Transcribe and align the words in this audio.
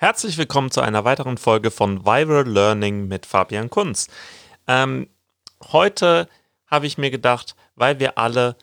Herzlich 0.00 0.38
willkommen 0.38 0.70
zu 0.70 0.80
einer 0.80 1.04
weiteren 1.04 1.38
Folge 1.38 1.72
von 1.72 2.06
Viral 2.06 2.48
Learning 2.48 3.08
mit 3.08 3.26
Fabian 3.26 3.68
Kunz. 3.68 4.06
Ähm, 4.68 5.08
heute 5.72 6.28
habe 6.68 6.86
ich 6.86 6.98
mir 6.98 7.10
gedacht, 7.10 7.56
weil 7.74 7.98
wir 7.98 8.16
alle 8.16 8.54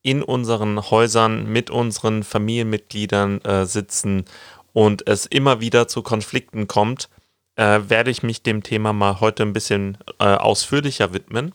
in 0.00 0.22
unseren 0.22 0.80
Häusern 0.90 1.44
mit 1.44 1.68
unseren 1.68 2.22
Familienmitgliedern 2.22 3.42
äh, 3.42 3.66
sitzen 3.66 4.24
und 4.72 5.06
es 5.06 5.26
immer 5.26 5.60
wieder 5.60 5.88
zu 5.88 6.00
Konflikten 6.00 6.66
kommt, 6.66 7.10
äh, 7.56 7.80
werde 7.88 8.10
ich 8.10 8.22
mich 8.22 8.42
dem 8.42 8.62
Thema 8.62 8.94
mal 8.94 9.20
heute 9.20 9.42
ein 9.42 9.52
bisschen 9.52 9.98
äh, 10.18 10.24
ausführlicher 10.24 11.12
widmen. 11.12 11.52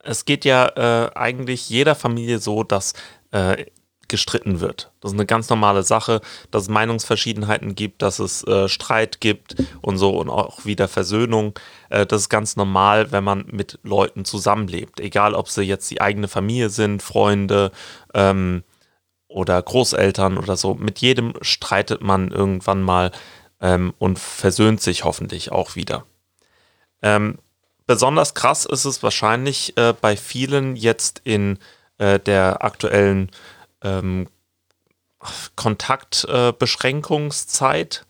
Es 0.00 0.24
geht 0.24 0.44
ja 0.44 0.66
äh, 0.74 1.14
eigentlich 1.14 1.68
jeder 1.68 1.94
Familie 1.94 2.40
so, 2.40 2.64
dass 2.64 2.94
äh, 3.30 3.66
gestritten 4.08 4.60
wird. 4.60 4.90
Das 5.00 5.12
ist 5.12 5.16
eine 5.16 5.26
ganz 5.26 5.48
normale 5.48 5.82
Sache, 5.82 6.20
dass 6.50 6.62
es 6.64 6.68
Meinungsverschiedenheiten 6.68 7.74
gibt, 7.74 8.02
dass 8.02 8.18
es 8.18 8.42
äh, 8.44 8.68
Streit 8.68 9.20
gibt 9.20 9.56
und 9.82 9.98
so 9.98 10.18
und 10.18 10.28
auch 10.30 10.64
wieder 10.64 10.88
Versöhnung. 10.88 11.58
Äh, 11.90 12.06
das 12.06 12.22
ist 12.22 12.28
ganz 12.28 12.56
normal, 12.56 13.12
wenn 13.12 13.24
man 13.24 13.44
mit 13.50 13.78
Leuten 13.82 14.24
zusammenlebt. 14.24 15.00
Egal, 15.00 15.34
ob 15.34 15.48
sie 15.48 15.62
jetzt 15.62 15.90
die 15.90 16.00
eigene 16.00 16.28
Familie 16.28 16.70
sind, 16.70 17.02
Freunde 17.02 17.70
ähm, 18.14 18.64
oder 19.28 19.60
Großeltern 19.60 20.38
oder 20.38 20.56
so. 20.56 20.74
Mit 20.74 20.98
jedem 20.98 21.34
streitet 21.42 22.02
man 22.02 22.30
irgendwann 22.30 22.82
mal 22.82 23.12
ähm, 23.60 23.94
und 23.98 24.18
versöhnt 24.18 24.80
sich 24.80 25.04
hoffentlich 25.04 25.52
auch 25.52 25.76
wieder. 25.76 26.04
Ähm, 27.02 27.38
besonders 27.86 28.34
krass 28.34 28.64
ist 28.64 28.84
es 28.84 29.02
wahrscheinlich 29.02 29.76
äh, 29.76 29.94
bei 30.00 30.16
vielen 30.16 30.76
jetzt 30.76 31.20
in 31.24 31.58
äh, 31.98 32.18
der 32.18 32.64
aktuellen 32.64 33.30
ähm, 33.82 34.28
Kontaktbeschränkungszeit. 35.56 38.04
Äh, 38.04 38.08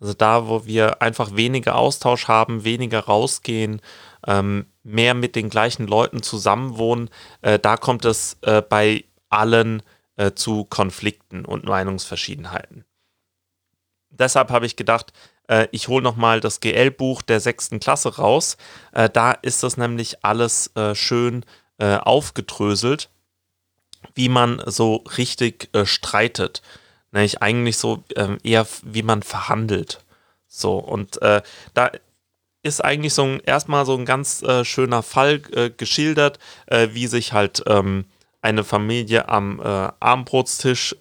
also 0.00 0.14
da, 0.14 0.48
wo 0.48 0.66
wir 0.66 1.02
einfach 1.02 1.36
weniger 1.36 1.76
Austausch 1.76 2.26
haben, 2.28 2.64
weniger 2.64 3.00
rausgehen, 3.00 3.80
ähm, 4.26 4.66
mehr 4.82 5.14
mit 5.14 5.36
den 5.36 5.50
gleichen 5.50 5.86
Leuten 5.86 6.22
zusammenwohnen, 6.22 7.10
äh, 7.42 7.58
da 7.58 7.76
kommt 7.76 8.04
es 8.04 8.36
äh, 8.42 8.60
bei 8.60 9.04
allen 9.30 9.82
äh, 10.16 10.32
zu 10.32 10.64
Konflikten 10.64 11.44
und 11.44 11.64
Meinungsverschiedenheiten. 11.64 12.84
Deshalb 14.10 14.50
habe 14.50 14.66
ich 14.66 14.76
gedacht, 14.76 15.12
äh, 15.48 15.68
ich 15.70 15.88
hole 15.88 16.02
nochmal 16.02 16.40
das 16.40 16.60
GL-Buch 16.60 17.22
der 17.22 17.40
sechsten 17.40 17.80
Klasse 17.80 18.16
raus. 18.16 18.56
Äh, 18.92 19.10
da 19.10 19.32
ist 19.32 19.62
das 19.62 19.76
nämlich 19.76 20.24
alles 20.24 20.70
schön 20.94 21.44
aufgedröselt 21.76 23.10
wie 24.14 24.28
man 24.28 24.62
so 24.66 25.04
richtig 25.16 25.68
äh, 25.72 25.86
streitet. 25.86 26.62
Nämlich 27.12 27.42
eigentlich 27.42 27.78
so 27.78 28.04
äh, 28.16 28.36
eher, 28.42 28.66
wie 28.82 29.02
man 29.02 29.22
verhandelt. 29.22 30.00
So, 30.48 30.78
und 30.78 31.20
äh, 31.22 31.42
da 31.74 31.90
ist 32.62 32.82
eigentlich 32.82 33.14
so 33.14 33.24
ein, 33.24 33.40
erstmal 33.40 33.84
so 33.86 33.96
ein 33.96 34.04
ganz 34.04 34.42
äh, 34.42 34.64
schöner 34.64 35.02
Fall 35.02 35.42
äh, 35.52 35.70
geschildert, 35.70 36.38
äh, 36.66 36.88
wie 36.92 37.06
sich 37.06 37.32
halt 37.32 37.62
ähm, 37.66 38.06
eine 38.40 38.64
Familie 38.64 39.30
am 39.30 39.58
Abendbrotstisch 39.58 40.96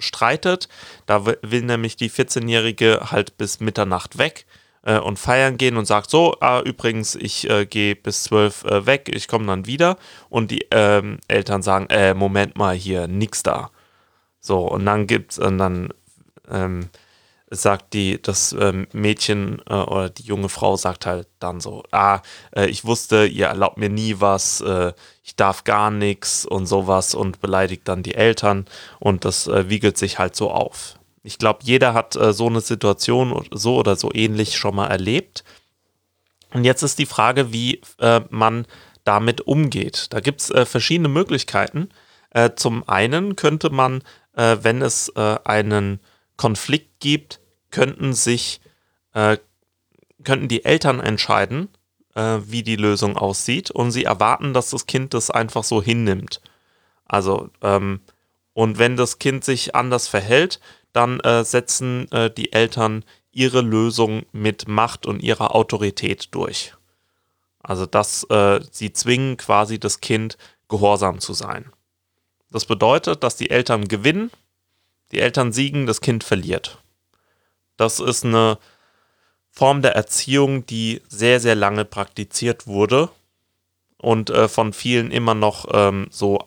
streitet. 0.00 0.68
Da 1.06 1.24
will 1.24 1.62
nämlich 1.62 1.94
die 1.94 2.10
14-Jährige 2.10 3.12
halt 3.12 3.38
bis 3.38 3.60
Mitternacht 3.60 4.18
weg 4.18 4.44
äh, 4.84 4.98
und 4.98 5.18
feiern 5.18 5.56
gehen 5.56 5.76
und 5.76 5.86
sagt 5.86 6.10
so, 6.10 6.36
ah, 6.40 6.60
übrigens, 6.60 7.14
ich 7.14 7.48
äh, 7.50 7.66
gehe 7.66 7.96
bis 7.96 8.24
zwölf 8.24 8.64
äh, 8.64 8.86
weg, 8.86 9.10
ich 9.12 9.28
komme 9.28 9.46
dann 9.46 9.66
wieder. 9.66 9.96
Und 10.28 10.50
die 10.50 10.66
ähm, 10.70 11.18
Eltern 11.28 11.62
sagen, 11.62 11.86
äh, 11.90 12.14
Moment 12.14 12.56
mal, 12.56 12.74
hier, 12.74 13.08
nix 13.08 13.42
da. 13.42 13.70
So, 14.40 14.60
und 14.60 14.84
dann 14.84 15.06
gibt's, 15.06 15.38
und 15.38 15.58
dann 15.58 15.88
ähm, 16.50 16.90
sagt 17.50 17.94
die, 17.94 18.20
das 18.20 18.54
ähm, 18.58 18.86
Mädchen 18.92 19.62
äh, 19.68 19.74
oder 19.74 20.10
die 20.10 20.24
junge 20.24 20.48
Frau 20.48 20.76
sagt 20.76 21.06
halt 21.06 21.28
dann 21.38 21.60
so, 21.60 21.82
ah, 21.90 22.20
äh, 22.54 22.66
ich 22.66 22.84
wusste, 22.84 23.26
ihr 23.26 23.46
erlaubt 23.46 23.78
mir 23.78 23.88
nie 23.88 24.16
was, 24.18 24.60
äh, 24.60 24.92
ich 25.22 25.36
darf 25.36 25.64
gar 25.64 25.90
nichts 25.90 26.44
und 26.44 26.66
sowas 26.66 27.14
und 27.14 27.40
beleidigt 27.40 27.88
dann 27.88 28.02
die 28.02 28.14
Eltern 28.14 28.66
und 28.98 29.24
das 29.24 29.46
äh, 29.46 29.68
wiegelt 29.68 29.98
sich 29.98 30.18
halt 30.18 30.36
so 30.36 30.50
auf. 30.50 30.98
Ich 31.24 31.38
glaube, 31.38 31.60
jeder 31.62 31.94
hat 31.94 32.14
äh, 32.14 32.32
so 32.32 32.46
eine 32.46 32.60
Situation 32.60 33.44
so 33.50 33.76
oder 33.76 33.96
so 33.96 34.10
ähnlich 34.12 34.56
schon 34.56 34.76
mal 34.76 34.88
erlebt. 34.88 35.42
Und 36.52 36.64
jetzt 36.64 36.82
ist 36.82 36.98
die 37.00 37.06
Frage, 37.06 37.52
wie 37.52 37.80
äh, 37.98 38.20
man 38.30 38.66
damit 39.02 39.40
umgeht. 39.40 40.06
Da 40.10 40.20
gibt 40.20 40.42
es 40.42 40.50
äh, 40.50 40.66
verschiedene 40.66 41.08
Möglichkeiten. 41.08 41.88
Äh, 42.30 42.50
zum 42.56 42.86
einen 42.88 43.36
könnte 43.36 43.70
man, 43.70 44.02
äh, 44.34 44.58
wenn 44.60 44.82
es 44.82 45.08
äh, 45.16 45.38
einen 45.44 45.98
Konflikt 46.36 47.00
gibt, 47.00 47.40
könnten 47.70 48.12
sich 48.12 48.60
könnten 50.24 50.48
die 50.48 50.64
Eltern 50.64 50.98
entscheiden, 50.98 51.68
wie 52.16 52.64
die 52.64 52.74
Lösung 52.74 53.16
aussieht, 53.16 53.70
und 53.70 53.92
sie 53.92 54.02
erwarten, 54.02 54.52
dass 54.52 54.70
das 54.70 54.86
Kind 54.86 55.14
das 55.14 55.30
einfach 55.30 55.62
so 55.62 55.80
hinnimmt. 55.80 56.40
Also 57.04 57.48
ähm, 57.62 58.00
und 58.54 58.78
wenn 58.78 58.96
das 58.96 59.20
Kind 59.20 59.44
sich 59.44 59.76
anders 59.76 60.08
verhält, 60.08 60.58
dann 60.94 61.20
äh, 61.20 61.44
setzen 61.44 62.10
äh, 62.12 62.30
die 62.30 62.52
Eltern 62.52 63.04
ihre 63.32 63.60
Lösung 63.60 64.24
mit 64.32 64.68
Macht 64.68 65.06
und 65.06 65.20
ihrer 65.20 65.54
Autorität 65.54 66.34
durch. 66.34 66.72
Also 67.62 67.84
dass 67.84 68.24
äh, 68.30 68.60
sie 68.70 68.92
zwingen 68.92 69.36
quasi 69.36 69.78
das 69.78 70.00
Kind 70.00 70.38
gehorsam 70.68 71.18
zu 71.18 71.34
sein. 71.34 71.70
Das 72.50 72.64
bedeutet, 72.64 73.24
dass 73.24 73.36
die 73.36 73.50
Eltern 73.50 73.88
gewinnen, 73.88 74.30
die 75.10 75.18
Eltern 75.18 75.52
siegen, 75.52 75.86
das 75.86 76.00
Kind 76.00 76.24
verliert. 76.24 76.78
Das 77.76 77.98
ist 77.98 78.24
eine 78.24 78.58
Form 79.50 79.82
der 79.82 79.96
Erziehung, 79.96 80.64
die 80.66 81.02
sehr, 81.08 81.40
sehr 81.40 81.56
lange 81.56 81.84
praktiziert 81.84 82.66
wurde 82.66 83.10
und 83.98 84.30
äh, 84.30 84.48
von 84.48 84.72
vielen 84.72 85.10
immer 85.10 85.34
noch 85.34 85.66
ähm, 85.72 86.06
so 86.10 86.46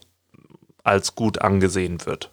als 0.84 1.16
gut 1.16 1.42
angesehen 1.42 2.06
wird. 2.06 2.32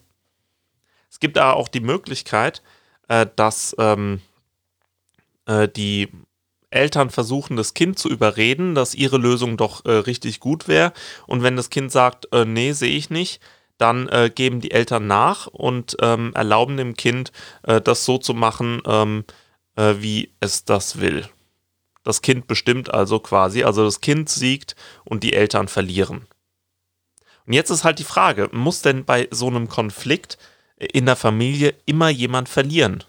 Gibt 1.25 1.39
da 1.39 1.55
auch 1.55 1.69
die 1.69 1.81
Möglichkeit, 1.81 2.61
äh, 3.09 3.27
dass 3.35 3.75
ähm, 3.79 4.21
äh, 5.47 5.67
die 5.67 6.11
Eltern 6.69 7.09
versuchen, 7.09 7.57
das 7.57 7.73
Kind 7.73 7.99
zu 7.99 8.11
überreden, 8.11 8.75
dass 8.75 8.95
ihre 8.95 9.17
Lösung 9.17 9.57
doch 9.57 9.87
äh, 9.87 9.93
richtig 9.93 10.39
gut 10.39 10.69
wäre. 10.69 10.93
Und 11.27 11.43
wenn 11.43 11.57
das 11.57 11.71
Kind 11.71 11.91
sagt, 11.91 12.31
äh, 12.35 12.45
nee, 12.45 12.73
sehe 12.73 12.95
ich 12.95 13.09
nicht, 13.09 13.41
dann 13.79 14.07
äh, 14.09 14.31
geben 14.35 14.61
die 14.61 14.73
Eltern 14.73 15.07
nach 15.07 15.47
und 15.47 15.97
ähm, 16.03 16.33
erlauben 16.35 16.77
dem 16.77 16.95
Kind, 16.95 17.33
äh, 17.62 17.81
das 17.81 18.05
so 18.05 18.19
zu 18.19 18.35
machen, 18.35 18.83
ähm, 18.85 19.25
wie 19.77 20.31
es 20.41 20.67
das 20.67 21.01
will. 21.01 21.27
Das 22.03 22.21
Kind 22.21 22.47
bestimmt 22.47 22.93
also 22.93 23.19
quasi, 23.19 23.65
also 23.65 23.83
das 23.83 24.03
Kind 24.03 24.29
siegt 24.29 24.77
und 25.06 25.23
die 25.23 25.33
Eltern 25.33 25.69
verlieren. 25.69 26.27
Und 27.47 27.55
jetzt 27.55 27.71
ist 27.71 27.83
halt 27.83 27.99
die 27.99 28.05
Frage, 28.05 28.51
muss 28.53 28.83
denn 28.83 29.06
bei 29.06 29.27
so 29.31 29.47
einem 29.47 29.69
Konflikt 29.71 30.37
in 30.93 31.06
der 31.06 31.17
Familie 31.17 31.75
immer 31.87 32.09
jemand 32.09 32.49
verlieren? 32.49 33.05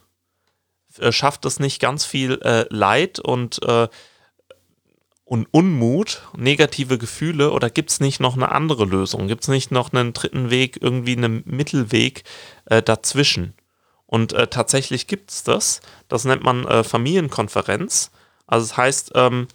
Äh, 1.00 1.12
schafft 1.12 1.46
es 1.46 1.60
nicht 1.60 1.82
ganz 1.82 2.06
viel 2.06 2.40
äh, 2.42 2.66
Leid 2.70 3.20
und, 3.20 3.62
äh, 3.64 3.88
und 5.24 5.48
Unmut, 5.52 6.22
negative 6.36 6.98
Gefühle 6.98 7.52
oder 7.52 7.70
gibt 7.70 7.90
es 7.90 8.00
nicht 8.00 8.20
noch 8.20 8.36
eine 8.36 8.52
andere 8.52 8.86
Lösung? 8.86 9.28
Gibt 9.28 9.44
es 9.44 9.48
nicht 9.48 9.72
noch 9.72 9.92
einen 9.92 10.14
dritten 10.14 10.50
Weg, 10.50 10.78
irgendwie 10.82 11.18
einen 11.18 11.44
Mittelweg 11.46 12.24
äh, 12.66 12.82
dazwischen? 12.82 13.54
Und 14.06 14.34
äh, 14.34 14.48
tatsächlich 14.48 15.08
gibt 15.08 15.32
es 15.32 15.44
das. 15.44 15.82
Das 16.08 16.26
nennt 16.26 16.44
man 16.44 16.66
äh, 16.68 16.84
Familienkonferenz. 16.84 18.12
Also 18.46 18.68
das 18.68 18.78
heißt, 18.78 19.12
ähm, 19.16 19.48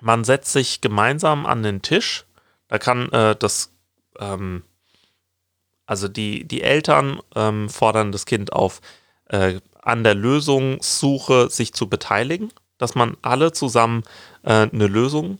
man 0.00 0.24
setzt 0.24 0.52
sich 0.52 0.80
gemeinsam 0.80 1.46
an 1.46 1.62
den 1.62 1.80
Tisch. 1.80 2.24
Da 2.66 2.78
kann 2.78 3.08
das 3.10 3.70
ähm, 4.18 4.62
also 5.92 6.08
die, 6.08 6.44
die 6.48 6.62
Eltern 6.62 7.20
ähm, 7.36 7.68
fordern 7.68 8.12
das 8.12 8.24
Kind 8.24 8.54
auf, 8.54 8.80
äh, 9.26 9.60
an 9.82 10.02
der 10.04 10.14
Lösungssuche 10.14 11.50
sich 11.50 11.74
zu 11.74 11.86
beteiligen, 11.86 12.50
dass 12.78 12.94
man 12.94 13.18
alle 13.20 13.52
zusammen 13.52 14.02
äh, 14.42 14.68
eine 14.72 14.86
Lösung 14.86 15.38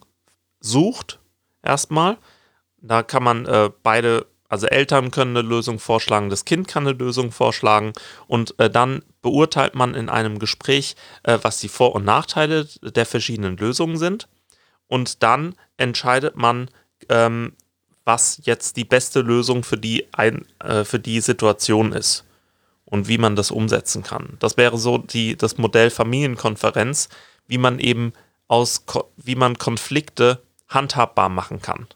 sucht, 0.60 1.20
erstmal. 1.62 2.18
Da 2.82 3.02
kann 3.02 3.22
man 3.22 3.46
äh, 3.46 3.70
beide, 3.82 4.26
also 4.50 4.66
Eltern 4.66 5.10
können 5.10 5.34
eine 5.34 5.48
Lösung 5.48 5.78
vorschlagen, 5.78 6.28
das 6.28 6.44
Kind 6.44 6.68
kann 6.68 6.86
eine 6.86 6.98
Lösung 6.98 7.32
vorschlagen 7.32 7.94
und 8.26 8.54
äh, 8.58 8.68
dann 8.68 9.02
beurteilt 9.22 9.74
man 9.74 9.94
in 9.94 10.10
einem 10.10 10.38
Gespräch, 10.38 10.96
äh, 11.22 11.38
was 11.40 11.60
die 11.60 11.70
Vor- 11.70 11.94
und 11.94 12.04
Nachteile 12.04 12.68
der 12.82 13.06
verschiedenen 13.06 13.56
Lösungen 13.56 13.96
sind. 13.96 14.28
Und 14.86 15.22
dann 15.22 15.54
entscheidet 15.78 16.36
man, 16.36 16.68
ähm, 17.08 17.54
was 18.04 18.40
jetzt 18.44 18.76
die 18.76 18.84
beste 18.84 19.20
Lösung 19.20 19.62
für 19.62 19.78
die, 19.78 20.06
ein, 20.12 20.44
äh, 20.60 20.84
für 20.84 20.98
die 20.98 21.20
Situation 21.20 21.92
ist 21.92 22.24
und 22.84 23.08
wie 23.08 23.18
man 23.18 23.36
das 23.36 23.50
umsetzen 23.50 24.02
kann. 24.02 24.36
Das 24.38 24.56
wäre 24.56 24.78
so 24.78 24.98
die, 24.98 25.36
das 25.36 25.58
Modell 25.58 25.90
Familienkonferenz, 25.90 27.08
wie 27.46 27.58
man 27.58 27.78
eben 27.78 28.12
aus, 28.48 28.84
wie 29.16 29.34
man 29.36 29.58
Konflikte 29.58 30.42
handhabbar 30.68 31.28
machen 31.28 31.62
kann 31.62 31.86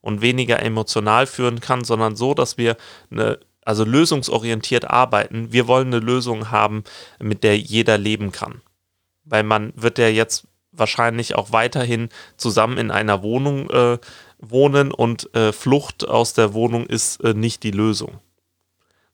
und 0.00 0.20
weniger 0.20 0.62
emotional 0.62 1.26
führen 1.26 1.60
kann, 1.60 1.84
sondern 1.84 2.16
so, 2.16 2.32
dass 2.32 2.58
wir 2.58 2.76
eine 3.10 3.38
also 3.66 3.84
lösungsorientiert 3.84 4.88
arbeiten. 4.88 5.52
Wir 5.52 5.66
wollen 5.66 5.88
eine 5.88 5.98
Lösung 5.98 6.52
haben, 6.52 6.84
mit 7.18 7.42
der 7.42 7.58
jeder 7.58 7.98
leben 7.98 8.30
kann. 8.30 8.62
Weil 9.24 9.42
man 9.42 9.72
wird 9.74 9.98
ja 9.98 10.06
jetzt 10.06 10.46
wahrscheinlich 10.70 11.34
auch 11.34 11.52
weiterhin 11.52 12.08
zusammen 12.36 12.78
in 12.78 12.90
einer 12.90 13.22
Wohnung 13.22 13.68
äh, 13.70 13.98
wohnen 14.50 14.92
und 14.92 15.34
äh, 15.34 15.52
Flucht 15.52 16.06
aus 16.06 16.34
der 16.34 16.54
Wohnung 16.54 16.86
ist 16.86 17.22
äh, 17.22 17.34
nicht 17.34 17.62
die 17.62 17.70
Lösung. 17.70 18.18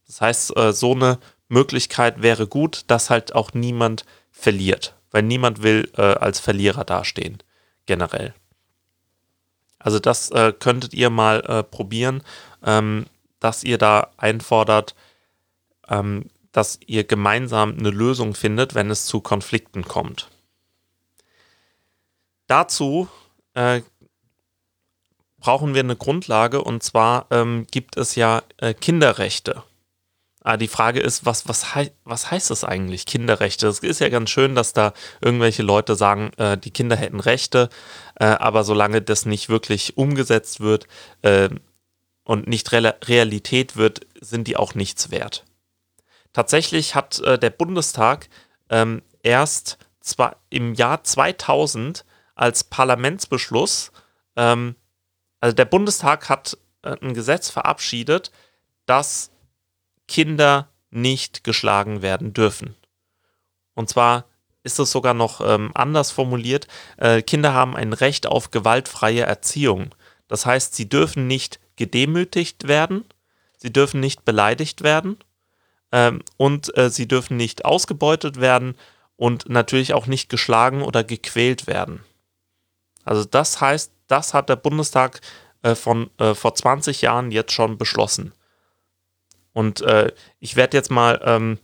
Das 0.06 0.20
heißt, 0.20 0.56
äh, 0.56 0.72
so 0.72 0.92
eine 0.92 1.18
Möglichkeit 1.48 2.22
wäre 2.22 2.46
gut, 2.46 2.84
dass 2.86 3.10
halt 3.10 3.34
auch 3.34 3.52
niemand 3.52 4.04
verliert, 4.30 4.96
weil 5.10 5.22
niemand 5.22 5.62
will 5.62 5.90
äh, 5.96 6.02
als 6.02 6.40
Verlierer 6.40 6.84
dastehen, 6.84 7.38
generell. 7.86 8.34
Also 9.78 9.98
das 9.98 10.30
äh, 10.30 10.52
könntet 10.58 10.94
ihr 10.94 11.10
mal 11.10 11.64
probieren. 11.64 12.22
Ähm, 12.64 13.06
dass 13.42 13.64
ihr 13.64 13.76
da 13.76 14.10
einfordert, 14.16 14.94
ähm, 15.88 16.30
dass 16.52 16.78
ihr 16.86 17.04
gemeinsam 17.04 17.76
eine 17.76 17.90
Lösung 17.90 18.34
findet, 18.34 18.74
wenn 18.74 18.90
es 18.90 19.06
zu 19.06 19.20
Konflikten 19.20 19.82
kommt. 19.82 20.28
Dazu 22.46 23.08
äh, 23.54 23.82
brauchen 25.42 25.74
wir 25.74 25.80
eine 25.80 25.96
Grundlage 25.96 26.62
und 26.62 26.82
zwar 26.82 27.26
ähm, 27.30 27.66
gibt 27.70 27.96
es 27.96 28.14
ja 28.14 28.42
äh, 28.58 28.74
Kinderrechte. 28.74 29.64
Ah, 30.44 30.56
die 30.56 30.68
Frage 30.68 31.00
ist, 31.00 31.26
was, 31.26 31.48
was, 31.48 31.74
hei 31.74 31.92
was 32.04 32.30
heißt 32.30 32.50
das 32.50 32.64
eigentlich, 32.64 33.06
Kinderrechte? 33.06 33.66
Es 33.66 33.80
ist 33.80 34.00
ja 34.00 34.08
ganz 34.08 34.30
schön, 34.30 34.54
dass 34.54 34.72
da 34.72 34.92
irgendwelche 35.20 35.62
Leute 35.62 35.94
sagen, 35.94 36.32
äh, 36.36 36.56
die 36.56 36.70
Kinder 36.70 36.96
hätten 36.96 37.20
Rechte, 37.20 37.68
äh, 38.18 38.24
aber 38.24 38.64
solange 38.64 39.02
das 39.02 39.26
nicht 39.26 39.48
wirklich 39.48 39.96
umgesetzt 39.96 40.60
wird, 40.60 40.86
äh, 41.22 41.48
und 42.24 42.46
nicht 42.46 42.70
Re 42.72 42.94
Realität 43.04 43.76
wird, 43.76 44.06
sind 44.20 44.46
die 44.46 44.56
auch 44.56 44.74
nichts 44.74 45.10
wert. 45.10 45.44
Tatsächlich 46.32 46.94
hat 46.94 47.18
äh, 47.20 47.38
der 47.38 47.50
Bundestag 47.50 48.28
ähm, 48.70 49.02
erst 49.22 49.78
im 50.50 50.74
Jahr 50.74 51.04
2000 51.04 52.04
als 52.34 52.64
Parlamentsbeschluss, 52.64 53.92
ähm, 54.36 54.76
also 55.42 55.56
der 55.56 55.64
Bundestag 55.64 56.28
hat 56.28 56.56
äh, 56.82 56.96
ein 57.02 57.14
Gesetz 57.14 57.50
verabschiedet, 57.50 58.30
dass 58.86 59.32
Kinder 60.06 60.68
nicht 60.90 61.42
geschlagen 61.42 62.00
werden 62.00 62.32
dürfen. 62.32 62.76
Und 63.74 63.88
zwar 63.88 64.26
ist 64.62 64.78
es 64.78 64.92
sogar 64.92 65.14
noch 65.14 65.40
ähm, 65.40 65.72
anders 65.74 66.12
formuliert. 66.12 66.68
Äh, 66.96 67.22
Kinder 67.22 67.52
haben 67.54 67.74
ein 67.74 67.92
Recht 67.92 68.26
auf 68.26 68.52
gewaltfreie 68.52 69.22
Erziehung. 69.22 69.92
Das 70.28 70.46
heißt, 70.46 70.76
sie 70.76 70.88
dürfen 70.88 71.26
nicht 71.26 71.58
gedemütigt 71.74 72.68
werden, 72.68 73.04
sie 73.58 73.72
dürfen 73.72 73.98
nicht 73.98 74.24
beleidigt 74.24 74.82
werden 74.82 75.18
ähm, 75.90 76.22
und 76.36 76.76
äh, 76.76 76.88
sie 76.88 77.08
dürfen 77.08 77.36
nicht 77.36 77.64
ausgebeutet 77.64 78.40
werden 78.40 78.76
und 79.16 79.48
natürlich 79.48 79.92
auch 79.92 80.06
nicht 80.06 80.28
geschlagen 80.28 80.82
oder 80.82 81.02
gequält 81.02 81.66
werden. 81.66 82.04
Also 83.04 83.24
das 83.24 83.60
heißt, 83.60 83.90
das 84.12 84.34
hat 84.34 84.48
der 84.48 84.56
Bundestag 84.56 85.20
äh, 85.62 85.74
von 85.74 86.10
äh, 86.18 86.34
vor 86.34 86.54
20 86.54 87.02
Jahren 87.02 87.30
jetzt 87.30 87.52
schon 87.52 87.78
beschlossen. 87.78 88.32
Und 89.52 89.80
äh, 89.82 90.12
ich 90.38 90.56
werde 90.56 90.76
jetzt 90.76 90.90
mal 90.90 91.20
ähm, 91.24 91.58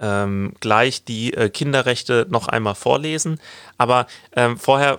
ähm, 0.00 0.54
gleich 0.60 1.04
die 1.04 1.34
äh, 1.34 1.48
Kinderrechte 1.50 2.26
noch 2.30 2.48
einmal 2.48 2.74
vorlesen. 2.74 3.40
Aber 3.78 4.06
ähm, 4.34 4.58
vorher 4.58 4.98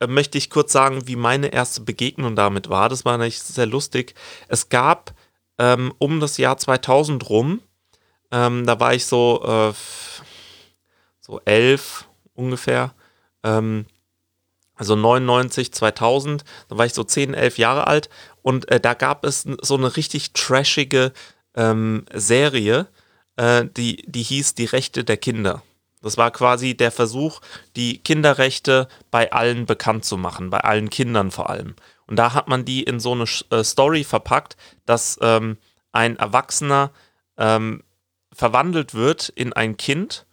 äh, 0.00 0.06
möchte 0.06 0.38
ich 0.38 0.50
kurz 0.50 0.72
sagen, 0.72 1.06
wie 1.06 1.16
meine 1.16 1.48
erste 1.48 1.82
Begegnung 1.82 2.36
damit 2.36 2.68
war. 2.68 2.88
Das 2.88 3.04
war 3.04 3.16
nämlich 3.16 3.40
sehr 3.40 3.66
lustig. 3.66 4.14
Es 4.48 4.68
gab 4.68 5.14
ähm, 5.58 5.92
um 5.98 6.20
das 6.20 6.38
Jahr 6.38 6.56
2000 6.56 7.28
rum, 7.28 7.60
ähm, 8.32 8.64
da 8.66 8.80
war 8.80 8.94
ich 8.94 9.04
so, 9.06 9.42
äh, 9.44 9.74
so 11.20 11.40
elf 11.44 12.08
ungefähr, 12.34 12.94
ähm, 13.42 13.86
also 14.80 14.96
99, 14.96 15.72
2000, 15.72 16.42
da 16.68 16.78
war 16.78 16.86
ich 16.86 16.94
so 16.94 17.04
10, 17.04 17.34
11 17.34 17.58
Jahre 17.58 17.86
alt 17.86 18.08
und 18.40 18.66
äh, 18.70 18.80
da 18.80 18.94
gab 18.94 19.26
es 19.26 19.46
so 19.60 19.76
eine 19.76 19.94
richtig 19.98 20.32
trashige 20.32 21.12
ähm, 21.54 22.06
Serie, 22.14 22.86
äh, 23.36 23.66
die, 23.76 24.02
die 24.06 24.22
hieß 24.22 24.54
Die 24.54 24.64
Rechte 24.64 25.04
der 25.04 25.18
Kinder. 25.18 25.62
Das 26.00 26.16
war 26.16 26.30
quasi 26.30 26.74
der 26.74 26.90
Versuch, 26.90 27.42
die 27.76 27.98
Kinderrechte 27.98 28.88
bei 29.10 29.30
allen 29.32 29.66
bekannt 29.66 30.06
zu 30.06 30.16
machen, 30.16 30.48
bei 30.48 30.60
allen 30.60 30.88
Kindern 30.88 31.30
vor 31.30 31.50
allem. 31.50 31.74
Und 32.06 32.16
da 32.16 32.32
hat 32.32 32.48
man 32.48 32.64
die 32.64 32.82
in 32.82 33.00
so 33.00 33.12
eine 33.12 33.24
äh, 33.50 33.62
Story 33.62 34.02
verpackt, 34.02 34.56
dass 34.86 35.18
ähm, 35.20 35.58
ein 35.92 36.16
Erwachsener 36.16 36.90
ähm, 37.36 37.84
verwandelt 38.32 38.94
wird 38.94 39.28
in 39.28 39.52
ein 39.52 39.76
Kind 39.76 40.24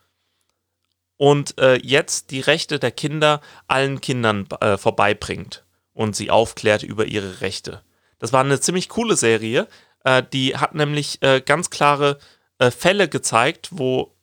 und 1.17 1.57
äh, 1.59 1.79
jetzt 1.81 2.31
die 2.31 2.39
Rechte 2.39 2.79
der 2.79 2.91
Kinder 2.91 3.41
allen 3.67 4.01
Kindern 4.01 4.47
äh, 4.61 4.77
vorbeibringt 4.77 5.65
und 5.93 6.15
sie 6.15 6.29
aufklärt 6.29 6.83
über 6.83 7.05
ihre 7.05 7.41
Rechte. 7.41 7.81
Das 8.19 8.33
war 8.33 8.43
eine 8.43 8.59
ziemlich 8.59 8.89
coole 8.89 9.15
Serie. 9.15 9.67
Äh, 10.03 10.23
die 10.31 10.55
hat 10.55 10.75
nämlich 10.75 11.21
äh, 11.21 11.41
ganz 11.41 11.69
klare 11.69 12.19
äh, 12.59 12.71
Fälle 12.71 13.09
gezeigt, 13.09 13.69
wo 13.71 14.15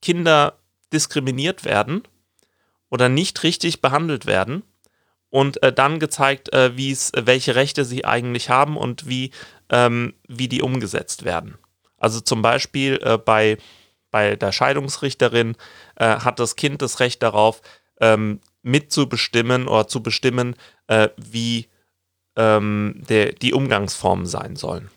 Kinder 0.00 0.58
diskriminiert 0.92 1.64
werden 1.64 2.02
oder 2.90 3.08
nicht 3.08 3.42
richtig 3.42 3.80
behandelt 3.80 4.26
werden 4.26 4.62
und 5.30 5.62
äh, 5.62 5.72
dann 5.72 5.98
gezeigt, 5.98 6.52
äh, 6.52 6.76
wie 6.76 6.90
es, 6.90 7.12
welche 7.16 7.54
Rechte 7.54 7.86
sie 7.86 8.04
eigentlich 8.04 8.50
haben 8.50 8.76
und 8.76 9.08
wie, 9.08 9.30
ähm, 9.70 10.12
wie 10.28 10.48
die 10.48 10.60
umgesetzt 10.60 11.24
werden. 11.24 11.56
Also 11.96 12.20
zum 12.20 12.42
Beispiel 12.42 13.00
äh, 13.02 13.16
bei, 13.16 13.56
bei 14.12 14.36
der 14.36 14.52
Scheidungsrichterin 14.52 15.56
äh, 15.96 16.18
hat 16.18 16.38
das 16.38 16.54
Kind 16.54 16.80
das 16.80 17.00
Recht 17.00 17.20
darauf, 17.24 17.60
ähm, 18.00 18.40
mitzubestimmen 18.62 19.66
oder 19.66 19.88
zu 19.88 20.04
bestimmen, 20.04 20.54
äh, 20.86 21.08
wie 21.16 21.68
ähm, 22.36 23.02
der, 23.08 23.32
die 23.32 23.52
Umgangsformen 23.52 24.26
sein 24.26 24.54
sollen. 24.54 24.88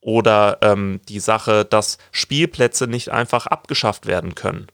Oder 0.00 0.58
ähm, 0.60 1.00
die 1.08 1.20
Sache, 1.20 1.64
dass 1.64 1.96
Spielplätze 2.12 2.86
nicht 2.86 3.08
einfach 3.08 3.46
abgeschafft 3.46 4.04
werden 4.04 4.34
können 4.34 4.66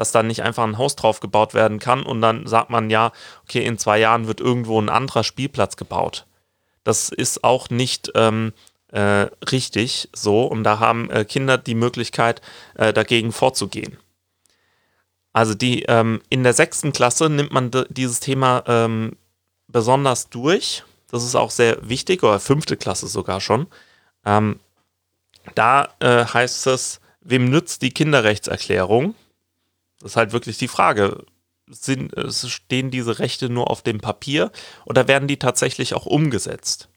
dass 0.00 0.12
dann 0.12 0.28
nicht 0.28 0.42
einfach 0.42 0.64
ein 0.64 0.78
Haus 0.78 0.96
drauf 0.96 1.20
gebaut 1.20 1.52
werden 1.52 1.78
kann 1.78 2.04
und 2.04 2.22
dann 2.22 2.46
sagt 2.46 2.70
man 2.70 2.88
ja, 2.88 3.12
okay, 3.42 3.62
in 3.66 3.76
zwei 3.76 3.98
Jahren 3.98 4.28
wird 4.28 4.40
irgendwo 4.40 4.80
ein 4.80 4.88
anderer 4.88 5.24
Spielplatz 5.24 5.76
gebaut. 5.76 6.24
Das 6.84 7.10
ist 7.10 7.44
auch 7.44 7.68
nicht 7.68 8.10
ähm, 8.14 8.54
äh, 8.92 9.28
richtig 9.50 10.08
so 10.12 10.44
und 10.44 10.64
da 10.64 10.78
haben 10.78 11.10
äh, 11.10 11.24
Kinder 11.24 11.58
die 11.58 11.74
Möglichkeit, 11.74 12.40
äh, 12.74 12.92
dagegen 12.92 13.32
vorzugehen. 13.32 13.98
Also 15.32 15.54
die 15.54 15.84
ähm, 15.84 16.20
in 16.28 16.42
der 16.42 16.54
sechsten 16.54 16.92
Klasse 16.92 17.30
nimmt 17.30 17.52
man 17.52 17.70
dieses 17.88 18.20
Thema 18.20 18.64
ähm, 18.66 19.16
besonders 19.68 20.28
durch. 20.28 20.82
Das 21.10 21.24
ist 21.24 21.34
auch 21.34 21.50
sehr 21.50 21.88
wichtig, 21.88 22.22
oder 22.22 22.40
fünfte 22.40 22.76
Klasse 22.76 23.06
sogar 23.06 23.40
schon. 23.40 23.66
Ähm, 24.24 24.60
da 25.54 25.88
äh, 26.00 26.24
heißt 26.24 26.66
es, 26.66 27.00
wem 27.20 27.48
nützt 27.48 27.82
die 27.82 27.90
Kinderrechtserklärung? 27.90 29.14
Das 30.00 30.12
ist 30.12 30.16
halt 30.16 30.32
wirklich 30.32 30.58
die 30.58 30.68
Frage. 30.68 31.24
Sind, 31.68 32.12
stehen 32.32 32.90
diese 32.90 33.20
Rechte 33.20 33.48
nur 33.48 33.70
auf 33.70 33.82
dem 33.82 34.00
Papier 34.00 34.50
oder 34.86 35.06
werden 35.06 35.28
die 35.28 35.38
tatsächlich 35.38 35.94
auch 35.94 36.06
umgesetzt? 36.06 36.88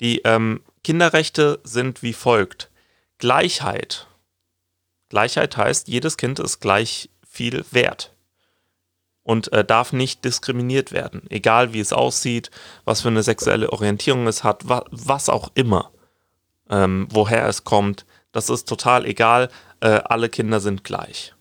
Die 0.00 0.20
ähm, 0.20 0.62
Kinderrechte 0.84 1.60
sind 1.64 2.02
wie 2.02 2.12
folgt. 2.12 2.70
Gleichheit. 3.18 4.06
Gleichheit 5.08 5.56
heißt, 5.56 5.88
jedes 5.88 6.16
Kind 6.16 6.38
ist 6.38 6.60
gleich 6.60 7.10
viel 7.28 7.64
wert 7.70 8.14
und 9.22 9.52
äh, 9.52 9.64
darf 9.64 9.92
nicht 9.92 10.24
diskriminiert 10.24 10.92
werden, 10.92 11.22
egal 11.28 11.72
wie 11.72 11.80
es 11.80 11.92
aussieht, 11.92 12.50
was 12.84 13.02
für 13.02 13.08
eine 13.08 13.22
sexuelle 13.22 13.72
Orientierung 13.72 14.26
es 14.26 14.42
hat, 14.42 14.68
wa 14.68 14.84
was 14.90 15.28
auch 15.28 15.50
immer, 15.54 15.90
ähm, 16.68 17.06
woher 17.10 17.46
es 17.46 17.64
kommt, 17.64 18.06
das 18.32 18.48
ist 18.48 18.68
total 18.68 19.04
egal, 19.04 19.50
äh, 19.80 19.88
alle 19.88 20.28
Kinder 20.28 20.60
sind 20.60 20.84
gleich. 20.84 21.34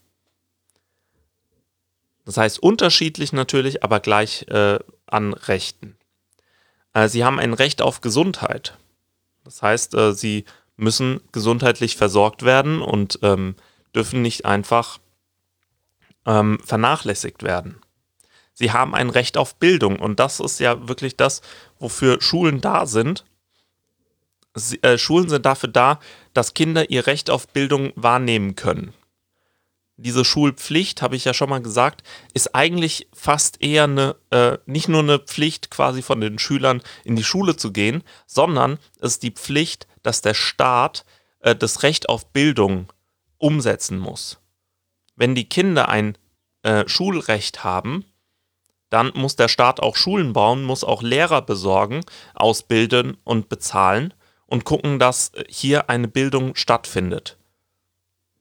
Das 2.25 2.37
heißt 2.37 2.59
unterschiedlich 2.59 3.33
natürlich, 3.33 3.83
aber 3.83 3.99
gleich 3.99 4.47
äh, 4.49 4.79
an 5.07 5.33
Rechten. 5.33 5.97
Äh, 6.93 7.07
sie 7.07 7.23
haben 7.23 7.39
ein 7.39 7.53
Recht 7.53 7.81
auf 7.81 8.01
Gesundheit. 8.01 8.77
Das 9.49 9.63
heißt, 9.63 9.95
äh, 9.95 10.13
sie 10.13 10.45
müssen 10.77 11.21
gesundheitlich 11.31 11.97
versorgt 11.97 12.43
werden 12.43 12.83
und 12.83 13.17
ähm, 13.23 13.55
dürfen 13.95 14.21
nicht 14.21 14.45
einfach 14.45 14.99
ähm, 16.27 16.59
vernachlässigt 16.63 17.41
werden. 17.41 17.81
Sie 18.53 18.71
haben 18.71 18.93
ein 18.93 19.09
Recht 19.09 19.37
auf 19.37 19.55
Bildung 19.55 19.97
und 19.97 20.19
das 20.19 20.39
ist 20.39 20.59
ja 20.59 20.87
wirklich 20.87 21.17
das, 21.17 21.41
wofür 21.79 22.21
Schulen 22.21 22.61
da 22.61 22.85
sind. 22.85 23.25
Sie, 24.53 24.77
äh, 24.83 24.99
Schulen 24.99 25.29
sind 25.29 25.47
dafür 25.47 25.69
da, 25.69 25.99
dass 26.35 26.53
Kinder 26.53 26.91
ihr 26.91 27.07
Recht 27.07 27.31
auf 27.31 27.47
Bildung 27.47 27.91
wahrnehmen 27.95 28.55
können 28.55 28.93
diese 30.01 30.25
Schulpflicht, 30.25 31.01
habe 31.01 31.15
ich 31.15 31.25
ja 31.25 31.33
schon 31.33 31.49
mal 31.49 31.61
gesagt, 31.61 32.03
ist 32.33 32.55
eigentlich 32.55 33.07
fast 33.13 33.61
eher 33.61 33.83
eine, 33.83 34.15
äh, 34.31 34.57
nicht 34.65 34.87
nur 34.87 35.01
eine 35.01 35.19
Pflicht 35.19 35.69
quasi 35.69 36.01
von 36.01 36.21
den 36.21 36.39
Schülern 36.39 36.81
in 37.03 37.15
die 37.15 37.23
Schule 37.23 37.55
zu 37.55 37.71
gehen, 37.71 38.03
sondern 38.25 38.79
es 38.99 39.13
ist 39.13 39.23
die 39.23 39.31
Pflicht, 39.31 39.87
dass 40.03 40.21
der 40.21 40.33
Staat 40.33 41.05
äh, 41.39 41.55
das 41.55 41.83
Recht 41.83 42.09
auf 42.09 42.31
Bildung 42.31 42.91
umsetzen 43.37 43.99
muss. 43.99 44.39
Wenn 45.15 45.35
die 45.35 45.49
Kinder 45.49 45.89
ein 45.89 46.17
äh, 46.63 46.87
Schulrecht 46.87 47.63
haben, 47.63 48.05
dann 48.89 49.11
muss 49.15 49.35
der 49.35 49.47
Staat 49.47 49.79
auch 49.79 49.95
Schulen 49.95 50.33
bauen, 50.33 50.63
muss 50.63 50.83
auch 50.83 51.01
Lehrer 51.01 51.41
besorgen, 51.41 52.01
ausbilden 52.33 53.17
und 53.23 53.49
bezahlen 53.49 54.13
und 54.45 54.65
gucken, 54.65 54.99
dass 54.99 55.31
hier 55.47 55.89
eine 55.89 56.07
Bildung 56.07 56.55
stattfindet. 56.55 57.38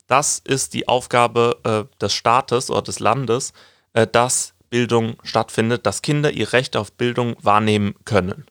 Das 0.08 0.40
ist 0.42 0.74
die 0.74 0.88
Aufgabe 0.88 1.58
äh, 1.64 1.96
des 2.00 2.14
Staates 2.14 2.70
oder 2.70 2.82
des 2.82 2.98
Landes, 2.98 3.52
äh, 3.92 4.06
dass 4.06 4.54
Bildung 4.70 5.16
stattfindet, 5.22 5.86
dass 5.86 6.02
Kinder 6.02 6.32
ihr 6.32 6.52
Recht 6.52 6.76
auf 6.76 6.92
Bildung 6.92 7.36
wahrnehmen 7.40 7.94
können. 8.04 8.46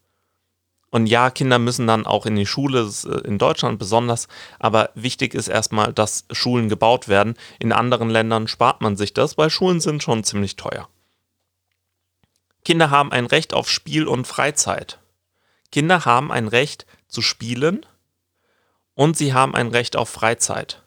Und 0.90 1.08
ja, 1.08 1.30
Kinder 1.32 1.60
müssen 1.60 1.86
dann 1.86 2.06
auch 2.06 2.26
in 2.26 2.36
die 2.36 2.46
Schule, 2.46 2.90
äh, 3.06 3.28
in 3.28 3.40
Deutschland 3.40 3.80
besonders, 3.80 4.28
aber 4.60 4.92
wichtig 4.94 5.34
ist 5.34 5.48
erstmal, 5.48 5.94
dass 5.94 6.26
Schulen 6.32 6.70
gebaut 6.70 7.08
werden. 7.08 7.36
In 7.60 7.74
anderen 7.74 8.10
Ländern 8.10 8.48
spart 8.48 8.82
man 8.82 8.96
sich 8.96 9.14
das, 9.14 9.38
weil 9.38 9.50
Schulen 9.50 9.80
sind 9.82 10.04
schon 10.04 10.24
ziemlich 10.24 10.56
teuer. 10.56 10.88
Kinder 12.64 12.92
haben 12.92 13.12
ein 13.12 13.26
Recht 13.26 13.54
auf 13.54 13.70
Spiel 13.70 14.08
und 14.08 14.28
Freizeit. 14.28 15.00
Kinder 15.72 16.06
haben 16.06 16.32
ein 16.32 16.48
Recht 16.48 16.86
zu 17.08 17.22
spielen 17.22 17.86
und 18.94 19.18
sie 19.18 19.34
haben 19.34 19.56
ein 19.56 19.70
Recht 19.70 19.96
auf 19.96 20.10
Freizeit. 20.10 20.84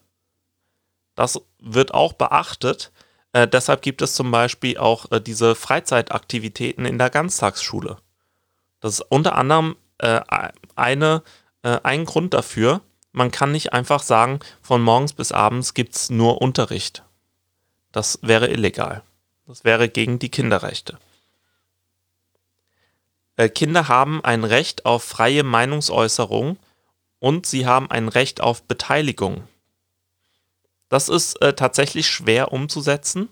Das 1.21 1.39
wird 1.59 1.93
auch 1.93 2.15
beachtet. 2.15 2.93
Äh, 3.35 3.47
deshalb 3.47 3.83
gibt 3.83 4.01
es 4.01 4.15
zum 4.15 4.31
Beispiel 4.31 4.79
auch 4.79 5.13
äh, 5.13 5.21
diese 5.21 5.55
Freizeitaktivitäten 5.55 6.87
in 6.87 6.97
der 6.97 7.11
Ganztagsschule. 7.11 7.99
Das 8.81 8.95
ist 8.95 9.01
unter 9.03 9.37
anderem 9.37 9.77
äh, 9.99 10.23
eine, 10.77 11.23
äh, 11.61 11.79
ein 11.83 12.07
Grund 12.07 12.33
dafür. 12.33 12.81
Man 13.13 13.31
kann 13.31 13.53
nicht 13.53 13.75
einfach 13.75 14.03
sagen, 14.03 14.41
von 14.63 14.81
morgens 14.81 15.13
bis 15.13 15.31
abends 15.31 15.75
gibt 15.75 15.95
es 15.95 16.09
nur 16.09 16.41
Unterricht. 16.41 17.03
Das 17.93 18.19
wäre 18.23 18.49
illegal. 18.49 19.03
Das 19.47 19.63
wäre 19.63 19.91
gegen 19.91 20.21
die 20.21 20.31
Kinderrechte. 20.31 20.97
Äh, 23.37 23.51
Kinder 23.51 23.89
haben 23.89 24.25
ein 24.25 24.45
Recht 24.45 24.87
auf 24.87 25.05
freie 25.05 25.43
Meinungsäußerung 25.43 26.57
und 27.19 27.45
sie 27.45 27.67
haben 27.67 27.91
ein 27.91 28.09
Recht 28.09 28.41
auf 28.41 28.63
Beteiligung. 28.63 29.47
Das 30.91 31.09
ist 31.09 31.41
äh, 31.41 31.55
tatsächlich 31.55 32.09
schwer 32.09 32.53
umzusetzen, 32.53 33.31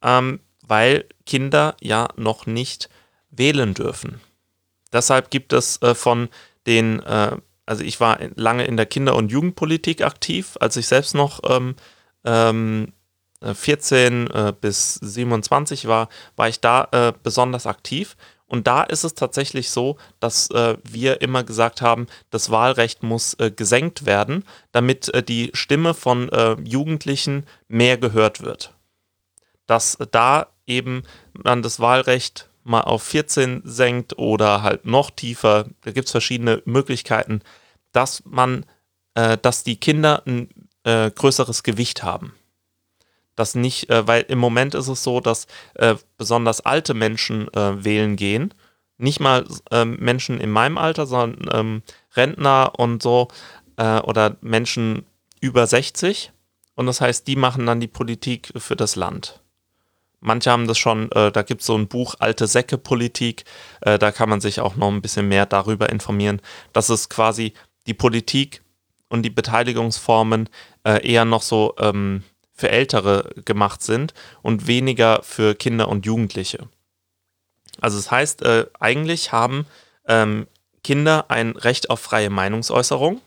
ähm, 0.00 0.40
weil 0.66 1.04
Kinder 1.26 1.76
ja 1.80 2.08
noch 2.16 2.46
nicht 2.46 2.88
wählen 3.30 3.74
dürfen. 3.74 4.20
Deshalb 4.92 5.30
gibt 5.30 5.52
es 5.52 5.82
äh, 5.82 5.94
von 5.94 6.28
den, 6.66 7.00
äh, 7.00 7.36
also 7.66 7.84
ich 7.84 8.00
war 8.00 8.18
lange 8.36 8.64
in 8.64 8.78
der 8.78 8.86
Kinder- 8.86 9.16
und 9.16 9.30
Jugendpolitik 9.30 10.02
aktiv, 10.02 10.56
als 10.60 10.76
ich 10.76 10.86
selbst 10.86 11.14
noch 11.14 11.40
ähm, 11.44 11.74
ähm, 12.24 12.92
14 13.42 14.30
äh, 14.30 14.52
bis 14.58 14.94
27 14.94 15.86
war, 15.86 16.08
war 16.36 16.48
ich 16.48 16.60
da 16.60 16.88
äh, 16.92 17.12
besonders 17.22 17.66
aktiv 17.66 18.16
und 18.48 18.66
da 18.66 18.82
ist 18.82 19.04
es 19.04 19.14
tatsächlich 19.14 19.70
so, 19.70 19.98
dass 20.20 20.50
äh, 20.50 20.78
wir 20.82 21.20
immer 21.20 21.44
gesagt 21.44 21.82
haben, 21.82 22.06
das 22.30 22.50
Wahlrecht 22.50 23.02
muss 23.02 23.34
äh, 23.34 23.50
gesenkt 23.50 24.06
werden, 24.06 24.44
damit 24.72 25.12
äh, 25.14 25.22
die 25.22 25.50
Stimme 25.52 25.94
von 25.94 26.30
äh, 26.30 26.56
Jugendlichen 26.64 27.46
mehr 27.68 27.98
gehört 27.98 28.40
wird. 28.40 28.74
Dass 29.66 29.98
da 30.10 30.48
eben 30.66 31.02
man 31.34 31.62
das 31.62 31.78
Wahlrecht 31.78 32.48
mal 32.64 32.80
auf 32.80 33.02
14 33.02 33.62
senkt 33.64 34.18
oder 34.18 34.62
halt 34.62 34.86
noch 34.86 35.10
tiefer, 35.10 35.66
da 35.82 35.92
gibt 35.92 36.06
es 36.06 36.12
verschiedene 36.12 36.62
Möglichkeiten, 36.64 37.42
dass 37.92 38.22
man, 38.24 38.64
äh, 39.14 39.36
dass 39.36 39.62
die 39.62 39.76
Kinder 39.76 40.22
ein 40.26 40.48
äh, 40.84 41.10
größeres 41.10 41.62
Gewicht 41.62 42.02
haben 42.02 42.32
das 43.38 43.54
nicht, 43.54 43.88
äh, 43.90 44.06
weil 44.06 44.22
im 44.28 44.38
Moment 44.38 44.74
ist 44.74 44.88
es 44.88 45.02
so, 45.02 45.20
dass 45.20 45.46
äh, 45.74 45.94
besonders 46.16 46.60
alte 46.60 46.94
Menschen 46.94 47.52
äh, 47.54 47.84
wählen 47.84 48.16
gehen. 48.16 48.52
Nicht 48.96 49.20
mal 49.20 49.46
ähm, 49.70 49.96
Menschen 50.00 50.40
in 50.40 50.50
meinem 50.50 50.76
Alter, 50.76 51.06
sondern 51.06 51.48
ähm, 51.52 51.82
Rentner 52.16 52.72
und 52.76 53.02
so 53.02 53.28
äh, 53.76 54.00
oder 54.00 54.36
Menschen 54.40 55.06
über 55.40 55.66
60. 55.66 56.32
Und 56.74 56.86
das 56.86 57.00
heißt, 57.00 57.26
die 57.26 57.36
machen 57.36 57.66
dann 57.66 57.80
die 57.80 57.86
Politik 57.86 58.52
für 58.56 58.76
das 58.76 58.96
Land. 58.96 59.40
Manche 60.20 60.50
haben 60.50 60.66
das 60.66 60.78
schon, 60.78 61.12
äh, 61.12 61.30
da 61.30 61.42
gibt 61.42 61.60
es 61.60 61.68
so 61.68 61.76
ein 61.76 61.86
Buch 61.86 62.16
Alte 62.18 62.48
Säcke 62.48 62.76
Politik, 62.76 63.44
äh, 63.82 64.00
da 64.00 64.10
kann 64.10 64.28
man 64.28 64.40
sich 64.40 64.60
auch 64.60 64.74
noch 64.74 64.88
ein 64.88 65.00
bisschen 65.00 65.28
mehr 65.28 65.46
darüber 65.46 65.90
informieren. 65.90 66.42
Das 66.72 66.90
ist 66.90 67.08
quasi 67.08 67.52
die 67.86 67.94
Politik 67.94 68.62
und 69.08 69.22
die 69.22 69.30
Beteiligungsformen 69.30 70.50
eher 70.84 71.24
noch 71.24 71.42
so 71.42 71.74
ähm, 71.78 72.22
für 72.58 72.70
Ältere 72.70 73.30
gemacht 73.44 73.82
sind 73.82 74.12
und 74.42 74.66
weniger 74.66 75.22
für 75.22 75.54
Kinder 75.54 75.88
und 75.88 76.04
Jugendliche. 76.04 76.68
Also 77.80 77.96
das 77.96 78.10
heißt, 78.10 78.42
äh, 78.42 78.66
eigentlich 78.80 79.32
haben 79.32 79.66
ähm, 80.06 80.48
Kinder 80.82 81.26
ein 81.28 81.52
Recht 81.52 81.88
auf 81.88 82.00
freie 82.00 82.30
Meinungsäußerung. 82.30 83.20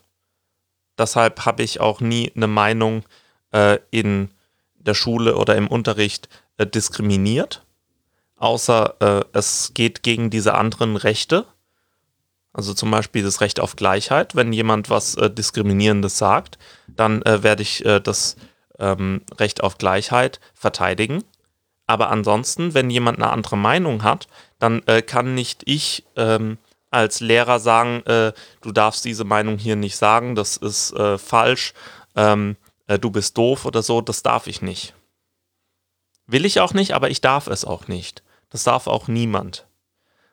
Deshalb 0.98 1.46
habe 1.46 1.64
ich 1.64 1.80
auch 1.80 2.02
nie 2.02 2.32
eine 2.36 2.48
Meinung 2.48 3.04
äh, 3.52 3.80
in 3.90 4.30
der 4.76 4.94
Schule 4.94 5.38
oder 5.38 5.56
im 5.56 5.68
Unterricht 5.68 6.28
äh, 6.58 6.68
diskriminiert, 6.68 7.64
außer 8.36 8.96
äh, 9.00 9.26
es 9.32 9.72
geht 9.74 10.04
gegen 10.04 10.30
diese 10.30 10.56
anderen 10.56 10.98
Rechte. 10.98 11.46
Also 12.52 12.74
zum 12.74 12.92
Beispiel 12.92 13.24
das 13.24 13.40
Recht 13.40 13.62
auf 13.62 13.78
Gleichheit. 13.78 14.36
Wenn 14.36 14.52
jemand 14.52 14.90
was 14.90 15.16
äh, 15.16 15.30
Diskriminierendes 15.30 16.18
sagt, 16.18 16.58
dann 16.88 17.22
äh, 17.22 17.44
werde 17.44 17.62
ich 17.62 17.86
das 18.04 18.36
ähm, 18.82 19.22
Recht 19.38 19.64
auf 19.64 19.78
Gleichheit 19.78 20.42
verteidigen. 20.54 21.24
Aber 21.88 22.10
ansonsten, 22.10 22.74
wenn 22.74 22.90
jemand 22.90 23.18
eine 23.18 23.32
andere 23.32 23.58
Meinung 23.58 24.04
hat, 24.04 24.28
dann 24.60 24.82
äh, 24.88 25.02
kann 25.02 25.36
nicht 25.36 25.64
ich 25.66 26.06
ähm, 26.16 26.58
als 26.90 27.22
Lehrer 27.22 27.60
sagen, 27.60 28.06
äh, 28.06 28.34
du 28.62 28.72
darfst 28.72 29.06
diese 29.06 29.24
Meinung 29.24 29.58
hier 29.58 29.76
nicht 29.76 29.96
sagen, 29.96 30.36
das 30.36 30.58
ist 30.58 30.94
äh, 30.94 31.18
falsch, 31.18 31.74
ähm, 32.16 32.58
äh, 32.88 33.00
du 33.00 33.12
bist 33.12 33.38
doof 33.38 33.66
oder 33.66 33.82
so, 33.82 34.02
das 34.02 34.24
darf 34.24 34.48
ich 34.48 34.62
nicht. 34.62 34.94
Will 36.28 36.46
ich 36.46 36.60
auch 36.60 36.74
nicht, 36.74 36.94
aber 36.94 37.10
ich 37.10 37.22
darf 37.22 37.48
es 37.48 37.66
auch 37.66 37.88
nicht. 37.88 38.24
Das 38.50 38.64
darf 38.64 38.88
auch 38.88 39.08
niemand. 39.08 39.66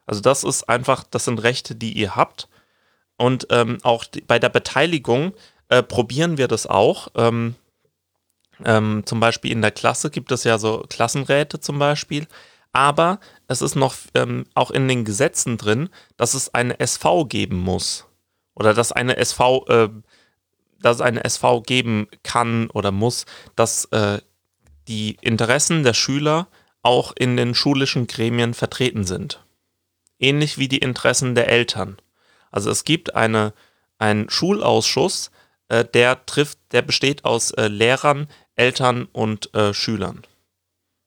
Also 0.07 0.21
das 0.21 0.45
ist 0.45 0.69
einfach, 0.69 1.05
das 1.05 1.25
sind 1.25 1.43
Rechte, 1.43 1.75
die 1.75 1.93
ihr 1.93 2.17
habt. 2.17 2.49
Und 3.17 3.49
ähm, 3.51 3.79
auch 3.83 4.05
die, 4.05 4.21
bei 4.21 4.39
der 4.39 4.49
Beteiligung 4.49 5.33
äh, 5.69 5.83
probieren 5.83 6.39
wir 6.39 6.49
das 6.49 6.67
auch. 6.67 7.09
Ähm, 8.65 9.03
zum 9.07 9.21
Beispiel 9.21 9.53
in 9.53 9.63
der 9.63 9.71
Klasse 9.71 10.11
gibt 10.11 10.33
es 10.33 10.45
ja 10.45 10.59
so 10.59 10.85
Klassenräte 10.89 11.61
zum 11.61 11.79
Beispiel. 11.79 12.27
Aber 12.73 13.19
es 13.47 13.63
ist 13.63 13.77
noch 13.77 13.95
ähm, 14.15 14.47
auch 14.55 14.71
in 14.71 14.89
den 14.89 15.05
Gesetzen 15.05 15.57
drin, 15.57 15.89
dass 16.17 16.35
es 16.35 16.55
eine 16.55 16.79
SV 16.81 17.25
geben 17.25 17.59
muss. 17.59 18.07
Oder 18.55 18.75
dass 18.75 18.93
eine 18.93 19.17
SV, 19.17 19.67
äh, 19.69 19.89
dass 20.81 20.97
es 20.97 21.03
eine 21.03 21.25
SV 21.25 21.63
geben 21.63 22.09
kann 22.23 22.69
oder 22.71 22.93
muss, 22.93 23.25
dass 23.57 23.87
äh, 23.87 24.21
die 24.87 25.17
Interessen 25.21 25.83
der 25.83 25.95
Schüler 25.95 26.49
auch 26.83 27.13
in 27.17 27.37
den 27.37 27.55
schulischen 27.55 28.07
Gremien 28.07 28.55
vertreten 28.55 29.05
sind. 29.05 29.45
Ähnlich 30.19 30.59
wie 30.59 30.69
die 30.69 30.79
Interessen 30.79 31.35
der 31.35 31.49
Eltern. 31.49 31.99
Also 32.51 32.71
es 32.71 32.85
gibt 32.85 33.15
eine, 33.15 33.53
einen 33.99 34.31
Schulausschuss, 34.31 35.31
äh, 35.69 35.85
der 35.85 36.25
trifft, 36.27 36.59
der 36.73 36.83
besteht 36.83 37.25
aus 37.25 37.51
äh, 37.53 37.69
Lehrern, 37.69 38.29
Eltern 38.59 39.07
und 39.13 39.55
äh, 39.55 39.73
Schülern. 39.73 40.23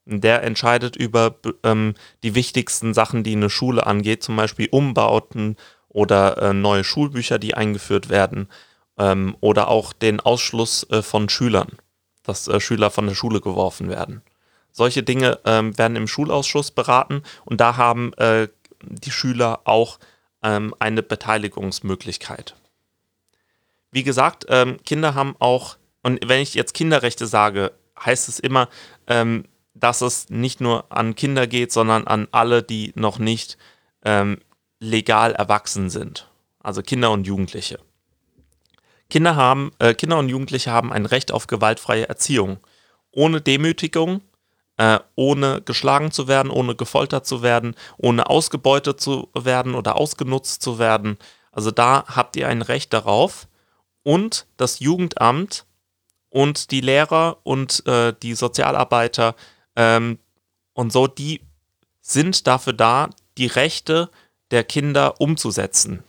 Der 0.05 0.43
entscheidet 0.43 0.96
über 0.96 1.36
ähm, 1.63 1.93
die 2.24 2.34
wichtigsten 2.34 2.93
Sachen, 2.93 3.24
die 3.24 3.36
eine 3.36 3.50
Schule 3.50 3.86
angeht, 3.86 4.24
zum 4.24 4.36
Beispiel 4.36 4.67
Umbauten 4.72 5.58
oder 5.89 6.38
äh, 6.38 6.53
neue 6.53 6.84
Schulbücher, 6.84 7.38
die 7.38 7.53
eingeführt 7.53 8.10
werden 8.10 8.50
ähm, 8.98 9.36
oder 9.41 9.67
auch 9.67 9.93
den 9.93 10.20
Ausschluss 10.20 10.89
äh, 10.89 11.01
von 11.01 11.29
Schülern, 11.29 11.77
dass 12.24 12.48
äh, 12.48 12.60
Schüler 12.60 12.89
von 12.89 13.08
der 13.08 13.15
Schule 13.15 13.41
geworfen 13.41 13.89
werden. 13.89 14.22
Solche 14.72 15.03
Dinge 15.03 15.39
ähm, 15.46 15.77
werden 15.77 15.98
im 15.98 16.08
Schulausschuss 16.08 16.72
beraten 16.72 17.24
und 17.46 17.62
da 17.62 17.77
haben 17.77 18.13
äh, 18.13 18.48
die 18.81 19.12
Schüler 19.12 19.62
auch 19.65 20.00
ähm, 20.41 20.74
eine 20.79 21.03
Beteiligungsmöglichkeit. 21.03 22.55
Wie 23.91 24.03
gesagt, 24.03 24.46
ähm, 24.48 24.77
Kinder 24.86 25.13
haben 25.13 25.36
auch 25.39 25.77
und 26.03 26.20
wenn 26.25 26.41
ich 26.41 26.53
jetzt 26.53 26.74
Kinderrechte 26.74 27.27
sage, 27.27 27.74
heißt 28.00 28.27
es 28.29 28.39
immer, 28.39 28.70
ähm, 29.08 29.46
dass 29.74 30.01
es 30.01 30.29
nicht 30.29 30.62
nur 30.62 30.91
an 30.91 31.15
Kinder 31.15 31.48
geht, 31.48 31.72
sondern 31.72 32.08
an 32.08 32.27
alle, 32.31 32.63
die 32.63 32.91
noch 32.96 33.20
nicht 33.20 33.58
ähm, 34.03 34.39
legal 34.79 35.34
erwachsen 35.34 35.89
sind. 35.89 36.29
Also 36.60 36.81
Kinder 36.81 37.12
und 37.12 37.25
Jugendliche. 37.25 37.79
Kinder, 39.10 39.36
haben, 39.36 39.72
äh, 39.79 39.93
Kinder 39.93 40.17
und 40.17 40.29
Jugendliche 40.29 40.72
haben 40.72 40.91
ein 40.91 41.05
Recht 41.05 41.31
auf 41.31 41.48
gewaltfreie 41.48 42.08
Erziehung. 42.08 42.60
Ohne 43.12 43.41
Demütigung, 43.41 44.22
äh, 44.77 45.00
ohne 45.15 45.62
geschlagen 45.62 46.12
zu 46.12 46.27
werden, 46.27 46.50
ohne 46.50 46.75
gefoltert 46.75 47.25
zu 47.25 47.41
werden, 47.41 47.75
ohne 47.98 48.29
ausgebeutet 48.29 49.01
zu 49.01 49.29
werden 49.36 49.75
oder 49.75 49.96
ausgenutzt 49.98 50.62
zu 50.62 50.79
werden. 50.79 51.17
Also 51.51 51.72
da 51.72 52.05
habt 52.08 52.36
ihr 52.38 52.48
ein 52.48 52.62
Recht 52.62 52.93
darauf 52.93 53.48
und 54.03 54.48
das 54.58 54.79
Jugendamt 54.79 55.65
und 56.31 56.71
die 56.71 56.81
Lehrer 56.81 57.38
und 57.43 57.85
äh, 57.85 58.13
die 58.23 58.33
Sozialarbeiter 58.33 59.35
ähm, 59.75 60.17
und 60.73 60.91
so, 60.91 61.05
die 61.05 61.41
sind 62.01 62.47
dafür 62.47 62.73
da, 62.73 63.09
die 63.38 63.45
Rechte 63.45 64.09
der 64.50 64.63
Kinder 64.63 65.21
umzusetzen. 65.21 66.03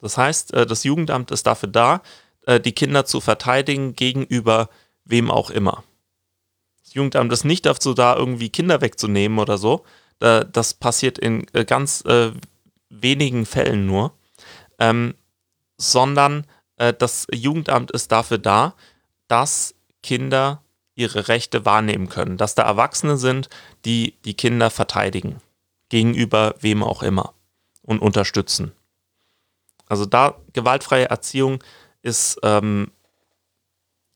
Das 0.00 0.18
heißt, 0.18 0.52
äh, 0.54 0.66
das 0.66 0.84
Jugendamt 0.84 1.30
ist 1.30 1.46
dafür 1.46 1.68
da, 1.68 2.02
äh, 2.46 2.60
die 2.60 2.72
Kinder 2.72 3.04
zu 3.04 3.20
verteidigen 3.20 3.94
gegenüber 3.94 4.68
wem 5.04 5.30
auch 5.30 5.50
immer. 5.50 5.84
Das 6.84 6.94
Jugendamt 6.94 7.32
ist 7.32 7.44
nicht 7.44 7.64
dazu 7.64 7.94
da, 7.94 8.16
irgendwie 8.16 8.50
Kinder 8.50 8.80
wegzunehmen 8.80 9.38
oder 9.38 9.56
so. 9.58 9.84
Das 10.20 10.74
passiert 10.74 11.16
in 11.16 11.46
äh, 11.52 11.64
ganz 11.64 12.02
wenigen 12.88 13.46
Fällen 13.46 13.86
nur. 13.86 14.14
Ähm, 14.80 15.14
sondern 15.76 16.44
das 16.76 17.28
Jugendamt 17.32 17.92
ist 17.92 18.10
dafür 18.10 18.38
da, 18.38 18.74
dass 19.28 19.74
Kinder 20.02 20.62
ihre 20.94 21.28
Rechte 21.28 21.64
wahrnehmen 21.64 22.08
können, 22.08 22.36
dass 22.36 22.54
da 22.54 22.62
Erwachsene 22.62 23.16
sind, 23.16 23.48
die 23.84 24.14
die 24.24 24.34
Kinder 24.34 24.70
verteidigen, 24.70 25.40
gegenüber 25.88 26.54
wem 26.60 26.82
auch 26.82 27.02
immer 27.02 27.34
und 27.82 28.00
unterstützen. 28.00 28.72
Also 29.86 30.06
da 30.06 30.36
gewaltfreie 30.52 31.08
Erziehung 31.08 31.62
ist, 32.02 32.38
ähm, 32.42 32.90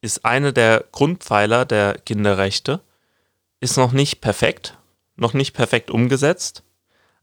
ist 0.01 0.25
eine 0.25 0.53
der 0.53 0.85
Grundpfeiler 0.93 1.65
der 1.65 1.95
Kinderrechte, 1.99 2.81
ist 3.61 3.77
noch 3.77 3.93
nicht 3.93 4.21
perfekt, 4.21 4.77
noch 5.17 5.35
nicht 5.35 5.53
perfekt 5.53 5.91
umgesetzt, 5.91 6.65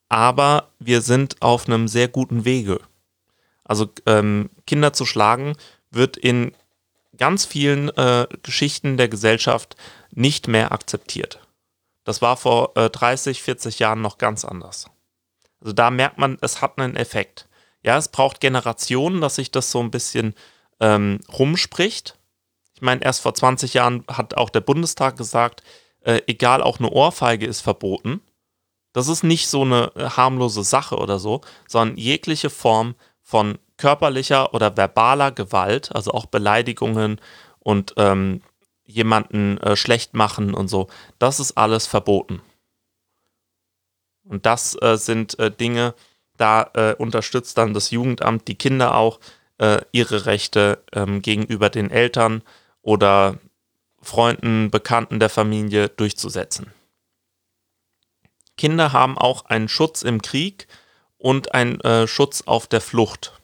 aber 0.07 0.69
wir 0.79 1.01
sind 1.01 1.41
auf 1.41 1.67
einem 1.67 1.87
sehr 1.87 2.07
guten 2.07 2.45
Wege. 2.45 2.79
Also 3.63 3.89
ähm, 4.05 4.49
Kinder 4.65 4.93
zu 4.93 5.05
schlagen 5.05 5.55
wird 5.91 6.17
in 6.17 6.55
ganz 7.19 7.45
vielen 7.45 7.89
äh, 7.89 8.27
Geschichten 8.41 8.97
der 8.97 9.07
Gesellschaft 9.07 9.75
nicht 10.11 10.47
mehr 10.47 10.71
akzeptiert. 10.71 11.39
Das 12.03 12.21
war 12.21 12.37
vor 12.37 12.75
äh, 12.75 12.89
30, 12.89 13.43
40 13.43 13.77
Jahren 13.79 14.01
noch 14.01 14.17
ganz 14.17 14.43
anders. 14.43 14.87
Also 15.61 15.73
da 15.73 15.91
merkt 15.91 16.17
man, 16.17 16.37
es 16.41 16.61
hat 16.61 16.79
einen 16.79 16.95
Effekt. 16.95 17.47
Ja, 17.83 17.97
es 17.97 18.07
braucht 18.07 18.39
Generationen, 18.39 19.21
dass 19.21 19.35
sich 19.35 19.51
das 19.51 19.71
so 19.71 19.79
ein 19.79 19.91
bisschen 19.91 20.33
ähm, 20.79 21.19
rumspricht. 21.31 22.17
Ich 22.73 22.81
meine, 22.81 23.03
erst 23.03 23.21
vor 23.21 23.33
20 23.33 23.73
Jahren 23.73 24.05
hat 24.07 24.35
auch 24.35 24.49
der 24.49 24.61
Bundestag 24.61 25.17
gesagt, 25.17 25.63
äh, 26.01 26.21
egal, 26.27 26.63
auch 26.63 26.79
eine 26.79 26.89
Ohrfeige 26.89 27.45
ist 27.45 27.61
verboten. 27.61 28.21
Das 28.93 29.07
ist 29.07 29.23
nicht 29.23 29.47
so 29.47 29.61
eine 29.61 29.91
äh, 29.95 30.09
harmlose 30.09 30.63
Sache 30.63 30.97
oder 30.97 31.19
so, 31.19 31.41
sondern 31.67 31.97
jegliche 31.97 32.49
Form 32.49 32.95
von 33.21 33.59
körperlicher 33.79 34.53
oder 34.53 34.77
verbaler 34.77 35.31
Gewalt, 35.31 35.95
also 35.95 36.11
auch 36.11 36.27
Beleidigungen 36.27 37.19
und 37.59 37.93
ähm, 37.97 38.41
jemanden 38.83 39.57
äh, 39.59 39.75
schlecht 39.75 40.13
machen 40.13 40.53
und 40.53 40.67
so, 40.67 40.87
das 41.17 41.39
ist 41.39 41.57
alles 41.57 41.87
verboten. 41.87 42.41
Und 44.23 44.45
das 44.45 44.79
äh, 44.81 44.97
sind 44.97 45.39
äh, 45.39 45.49
Dinge, 45.49 45.95
da 46.37 46.69
äh, 46.73 46.93
unterstützt 46.95 47.57
dann 47.57 47.73
das 47.73 47.91
Jugendamt 47.91 48.47
die 48.47 48.55
Kinder 48.55 48.95
auch, 48.95 49.19
äh, 49.57 49.81
ihre 49.91 50.25
Rechte 50.25 50.83
ähm, 50.93 51.21
gegenüber 51.21 51.69
den 51.69 51.91
Eltern 51.91 52.43
oder 52.81 53.39
Freunden, 54.01 54.71
Bekannten 54.71 55.19
der 55.19 55.29
Familie 55.29 55.89
durchzusetzen. 55.89 56.73
Kinder 58.57 58.93
haben 58.93 59.17
auch 59.17 59.45
einen 59.45 59.69
Schutz 59.69 60.01
im 60.01 60.21
Krieg 60.21 60.67
und 61.17 61.53
einen 61.53 61.79
äh, 61.81 62.07
Schutz 62.07 62.43
auf 62.45 62.67
der 62.67 62.81
Flucht. 62.81 63.38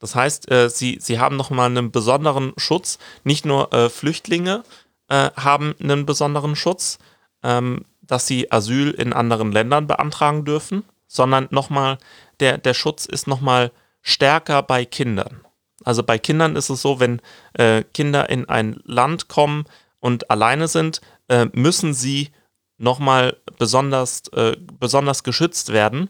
Das 0.00 0.14
heißt, 0.14 0.50
äh, 0.50 0.68
sie, 0.68 0.98
sie 1.00 1.20
haben 1.20 1.36
nochmal 1.36 1.66
einen 1.66 1.92
besonderen 1.92 2.52
Schutz. 2.56 2.98
Nicht 3.22 3.44
nur 3.44 3.72
äh, 3.72 3.88
Flüchtlinge 3.88 4.64
äh, 5.08 5.30
haben 5.36 5.74
einen 5.80 6.06
besonderen 6.06 6.56
Schutz, 6.56 6.98
ähm, 7.44 7.84
dass 8.02 8.26
sie 8.26 8.50
Asyl 8.50 8.90
in 8.90 9.12
anderen 9.12 9.52
Ländern 9.52 9.86
beantragen 9.86 10.44
dürfen, 10.44 10.84
sondern 11.06 11.46
nochmal, 11.50 11.98
der, 12.40 12.58
der 12.58 12.74
Schutz 12.74 13.04
ist 13.04 13.28
nochmal 13.28 13.70
stärker 14.00 14.62
bei 14.62 14.84
Kindern. 14.84 15.42
Also 15.84 16.02
bei 16.02 16.18
Kindern 16.18 16.56
ist 16.56 16.70
es 16.70 16.82
so, 16.82 16.98
wenn 16.98 17.20
äh, 17.52 17.84
Kinder 17.94 18.28
in 18.30 18.48
ein 18.48 18.80
Land 18.84 19.28
kommen 19.28 19.64
und 19.98 20.30
alleine 20.30 20.66
sind, 20.66 21.02
äh, 21.28 21.46
müssen 21.52 21.92
sie 21.94 22.30
nochmal 22.78 23.36
besonders, 23.58 24.28
äh, 24.28 24.56
besonders 24.78 25.24
geschützt 25.24 25.72
werden, 25.72 26.08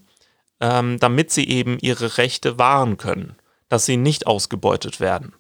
ähm, 0.61 0.99
damit 1.01 1.33
sie 1.33 1.49
eben 1.49 1.79
ihre 1.81 2.19
Rechte 2.19 2.59
wahren 2.59 2.97
können 2.97 3.37
dass 3.71 3.87
sie 3.87 3.97
nicht 3.97 4.27
ausgebeutet 4.27 5.01
werden 5.01 5.33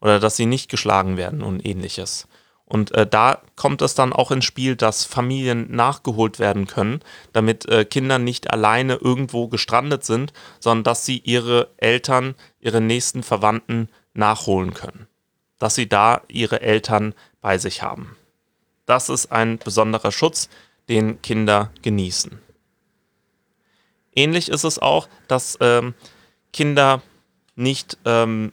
oder 0.00 0.18
dass 0.18 0.36
sie 0.36 0.46
nicht 0.46 0.68
geschlagen 0.68 1.16
werden 1.16 1.42
und 1.42 1.64
ähnliches. 1.64 2.26
Und 2.64 2.92
äh, 2.92 3.06
da 3.06 3.42
kommt 3.56 3.82
es 3.82 3.94
dann 3.94 4.12
auch 4.12 4.30
ins 4.30 4.46
Spiel, 4.46 4.74
dass 4.74 5.04
Familien 5.04 5.70
nachgeholt 5.70 6.38
werden 6.38 6.66
können, 6.66 7.00
damit 7.32 7.68
äh, 7.68 7.84
Kinder 7.84 8.18
nicht 8.18 8.50
alleine 8.50 8.94
irgendwo 8.94 9.48
gestrandet 9.48 10.04
sind, 10.04 10.32
sondern 10.60 10.84
dass 10.84 11.04
sie 11.04 11.18
ihre 11.18 11.70
Eltern, 11.76 12.34
ihre 12.58 12.80
nächsten 12.80 13.22
Verwandten 13.22 13.88
nachholen 14.14 14.72
können. 14.72 15.06
Dass 15.58 15.74
sie 15.74 15.88
da 15.88 16.22
ihre 16.28 16.62
Eltern 16.62 17.14
bei 17.40 17.58
sich 17.58 17.82
haben. 17.82 18.16
Das 18.86 19.08
ist 19.10 19.30
ein 19.30 19.58
besonderer 19.58 20.10
Schutz, 20.10 20.48
den 20.88 21.20
Kinder 21.22 21.70
genießen. 21.82 22.38
Ähnlich 24.16 24.48
ist 24.48 24.64
es 24.64 24.78
auch, 24.78 25.08
dass 25.28 25.58
ähm, 25.60 25.94
Kinder 26.52 27.02
nicht, 27.56 27.98
ähm, 28.04 28.52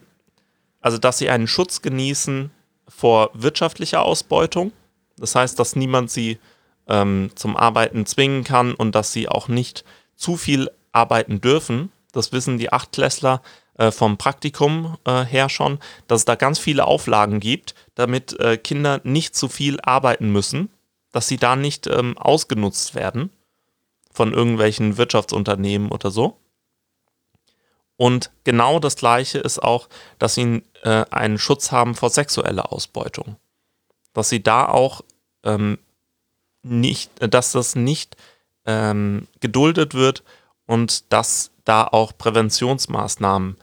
also 0.81 0.97
dass 0.97 1.17
sie 1.17 1.29
einen 1.29 1.47
Schutz 1.47 1.81
genießen 1.81 2.51
vor 2.87 3.31
wirtschaftlicher 3.33 4.03
Ausbeutung. 4.03 4.71
Das 5.17 5.35
heißt, 5.35 5.57
dass 5.59 5.75
niemand 5.75 6.11
sie 6.11 6.39
ähm, 6.87 7.31
zum 7.35 7.55
Arbeiten 7.55 8.05
zwingen 8.05 8.43
kann 8.43 8.73
und 8.73 8.95
dass 8.95 9.13
sie 9.13 9.29
auch 9.29 9.47
nicht 9.47 9.85
zu 10.15 10.37
viel 10.37 10.69
arbeiten 10.91 11.41
dürfen. 11.41 11.91
Das 12.11 12.31
wissen 12.31 12.57
die 12.57 12.73
Achtklässler 12.73 13.41
äh, 13.77 13.91
vom 13.91 14.17
Praktikum 14.17 14.97
äh, 15.05 15.23
her 15.23 15.49
schon, 15.49 15.79
dass 16.07 16.21
es 16.21 16.25
da 16.25 16.35
ganz 16.35 16.59
viele 16.59 16.85
Auflagen 16.85 17.39
gibt, 17.39 17.73
damit 17.95 18.39
äh, 18.39 18.57
Kinder 18.57 19.01
nicht 19.03 19.35
zu 19.35 19.47
viel 19.47 19.79
arbeiten 19.81 20.31
müssen, 20.31 20.69
dass 21.11 21.27
sie 21.27 21.37
da 21.37 21.55
nicht 21.55 21.87
ähm, 21.87 22.17
ausgenutzt 22.17 22.95
werden 22.95 23.31
von 24.11 24.33
irgendwelchen 24.33 24.97
Wirtschaftsunternehmen 24.97 25.89
oder 25.89 26.11
so. 26.11 26.37
Und 28.01 28.31
genau 28.45 28.79
das 28.79 28.95
Gleiche 28.95 29.37
ist 29.37 29.61
auch, 29.61 29.87
dass 30.17 30.33
sie 30.33 30.63
äh, 30.81 31.05
einen 31.11 31.37
Schutz 31.37 31.71
haben 31.71 31.93
vor 31.93 32.09
sexueller 32.09 32.73
Ausbeutung. 32.73 33.35
Dass 34.13 34.29
sie 34.29 34.41
da 34.41 34.67
auch 34.67 35.01
ähm, 35.43 35.77
nicht, 36.63 37.11
dass 37.19 37.51
das 37.51 37.75
nicht 37.75 38.17
ähm, 38.65 39.27
geduldet 39.39 39.93
wird 39.93 40.23
und 40.65 41.13
dass 41.13 41.51
da 41.63 41.85
auch 41.85 42.17
Präventionsmaßnahmen 42.17 43.57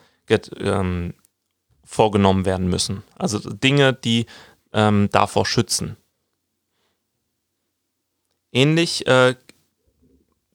ähm, 0.61 1.15
vorgenommen 1.83 2.45
werden 2.45 2.69
müssen. 2.69 3.03
Also 3.17 3.41
Dinge, 3.41 3.93
die 3.93 4.27
ähm, 4.73 5.09
davor 5.11 5.47
schützen. 5.47 5.97
Ähnlich, 8.53 9.05
äh, 9.09 9.35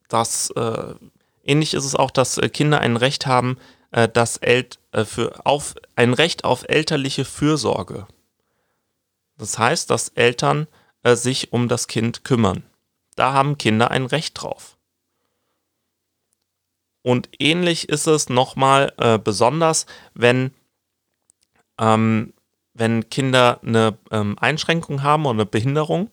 das 0.08 0.52
äh, 0.52 0.94
Ähnlich 1.44 1.74
ist 1.74 1.86
es 1.86 1.96
auch, 1.96 2.12
dass 2.12 2.38
äh, 2.38 2.50
Kinder 2.50 2.80
ein 2.80 2.98
Recht 2.98 3.26
haben, 3.28 3.58
äh, 3.92 4.08
das 4.08 4.38
El 4.38 4.68
äh, 4.92 5.04
für 5.06 5.46
auf, 5.46 5.76
ein 5.96 6.14
Recht 6.14 6.46
auf 6.46 6.64
elterliche 6.68 7.26
Fürsorge. 7.26 8.08
Das 9.38 9.60
heißt, 9.60 9.90
dass 9.90 10.10
Eltern 10.10 10.68
sich 11.06 11.52
um 11.52 11.68
das 11.68 11.88
Kind 11.88 12.24
kümmern. 12.24 12.64
Da 13.18 13.34
haben 13.34 13.58
Kinder 13.58 13.92
ein 13.92 14.06
Recht 14.06 14.42
drauf. 14.42 14.78
Und 17.02 17.28
ähnlich 17.40 17.90
ist 17.90 18.08
es 18.08 18.30
nochmal 18.30 18.94
äh, 18.98 19.20
besonders, 19.20 19.86
wenn, 20.14 20.54
ähm, 21.78 22.34
wenn 22.74 23.10
Kinder 23.10 23.60
eine 23.64 23.98
ähm, 24.12 24.38
Einschränkung 24.40 25.04
haben 25.04 25.26
oder 25.26 25.34
eine 25.34 25.46
Behinderung, 25.46 26.10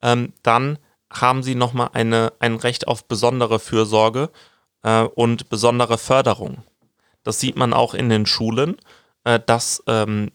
ähm, 0.00 0.32
dann 0.42 0.78
haben 1.12 1.42
sie 1.42 1.56
nochmal 1.56 1.90
ein 1.92 2.54
Recht 2.54 2.88
auf 2.88 3.04
besondere 3.04 3.58
Fürsorge 3.58 4.30
äh, 4.82 5.02
und 5.02 5.48
besondere 5.48 5.98
Förderung. 5.98 6.62
Das 7.22 7.40
sieht 7.40 7.56
man 7.56 7.72
auch 7.72 7.94
in 7.94 8.08
den 8.08 8.26
Schulen, 8.26 8.76
äh, 9.24 9.40
dass 9.44 9.82
ähm, 9.86 10.30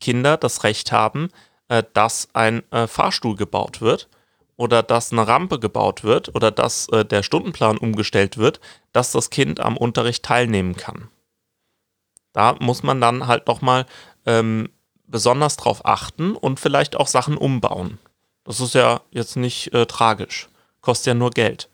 Kinder 0.00 0.36
das 0.36 0.64
Recht 0.64 0.92
haben, 0.92 1.28
äh, 1.68 1.82
dass 1.92 2.28
ein 2.32 2.62
äh, 2.72 2.86
Fahrstuhl 2.86 3.36
gebaut 3.36 3.80
wird 3.80 4.08
oder 4.56 4.82
dass 4.82 5.12
eine 5.12 5.26
Rampe 5.26 5.58
gebaut 5.58 6.04
wird 6.04 6.34
oder 6.34 6.50
dass 6.50 6.88
äh, 6.88 7.04
der 7.04 7.22
Stundenplan 7.22 7.78
umgestellt 7.78 8.38
wird, 8.38 8.60
dass 8.92 9.12
das 9.12 9.30
Kind 9.30 9.60
am 9.60 9.76
Unterricht 9.76 10.24
teilnehmen 10.24 10.76
kann. 10.76 11.08
Da 12.32 12.56
muss 12.60 12.82
man 12.82 13.00
dann 13.00 13.26
halt 13.26 13.46
nochmal 13.46 13.86
ähm, 14.26 14.68
besonders 15.06 15.56
drauf 15.56 15.84
achten 15.84 16.34
und 16.34 16.60
vielleicht 16.60 16.96
auch 16.96 17.06
Sachen 17.06 17.36
umbauen. 17.36 17.98
Das 18.44 18.60
ist 18.60 18.74
ja 18.74 19.00
jetzt 19.10 19.36
nicht 19.36 19.72
äh, 19.72 19.86
tragisch, 19.86 20.48
kostet 20.80 21.08
ja 21.08 21.14
nur 21.14 21.30
Geld. 21.30 21.68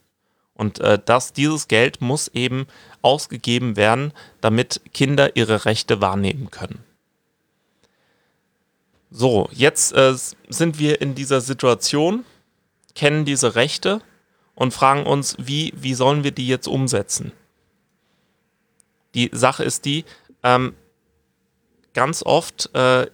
Und 0.54 0.78
äh, 0.80 0.98
das, 1.04 1.32
dieses 1.32 1.68
Geld 1.68 2.00
muss 2.00 2.28
eben 2.28 2.66
ausgegeben 3.02 3.76
werden, 3.76 4.12
damit 4.40 4.80
Kinder 4.92 5.36
ihre 5.36 5.64
Rechte 5.64 6.00
wahrnehmen 6.00 6.50
können. 6.50 6.84
So, 9.10 9.48
jetzt 9.52 9.92
äh, 9.92 10.14
sind 10.48 10.78
wir 10.78 11.00
in 11.00 11.14
dieser 11.14 11.40
Situation, 11.40 12.24
kennen 12.94 13.24
diese 13.24 13.54
Rechte 13.54 14.00
und 14.54 14.72
fragen 14.72 15.06
uns, 15.06 15.36
wie, 15.38 15.72
wie 15.76 15.94
sollen 15.94 16.24
wir 16.24 16.32
die 16.32 16.48
jetzt 16.48 16.68
umsetzen? 16.68 17.32
Die 19.14 19.30
Sache 19.32 19.64
ist 19.64 19.84
die, 19.84 20.04
ähm, 20.42 20.74
ganz 21.92 22.22
oft, 22.24 22.74
äh, 22.74 23.06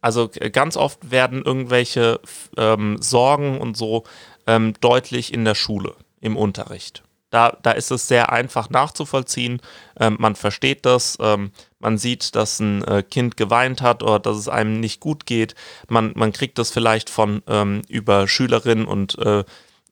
also 0.00 0.30
ganz 0.52 0.76
oft 0.76 1.10
werden 1.10 1.42
irgendwelche 1.44 2.20
ähm, 2.56 3.02
Sorgen 3.02 3.60
und 3.60 3.76
so 3.76 4.04
ähm, 4.46 4.74
deutlich 4.80 5.32
in 5.32 5.44
der 5.44 5.54
Schule, 5.54 5.94
im 6.20 6.36
Unterricht. 6.36 7.02
Da, 7.30 7.56
da 7.62 7.72
ist 7.72 7.90
es 7.90 8.06
sehr 8.06 8.32
einfach 8.32 8.70
nachzuvollziehen. 8.70 9.60
Ähm, 9.98 10.16
man 10.18 10.36
versteht 10.36 10.86
das, 10.86 11.18
ähm, 11.20 11.50
man 11.80 11.98
sieht, 11.98 12.34
dass 12.36 12.60
ein 12.60 12.84
äh, 12.84 13.02
Kind 13.02 13.36
geweint 13.36 13.82
hat 13.82 14.02
oder 14.02 14.20
dass 14.20 14.36
es 14.36 14.48
einem 14.48 14.80
nicht 14.80 15.00
gut 15.00 15.26
geht. 15.26 15.54
Man, 15.88 16.12
man 16.14 16.32
kriegt 16.32 16.58
das 16.58 16.70
vielleicht 16.70 17.10
von 17.10 17.42
ähm, 17.48 17.82
über 17.88 18.28
Schülerinnen 18.28 18.86
und 18.86 19.18
äh, 19.18 19.44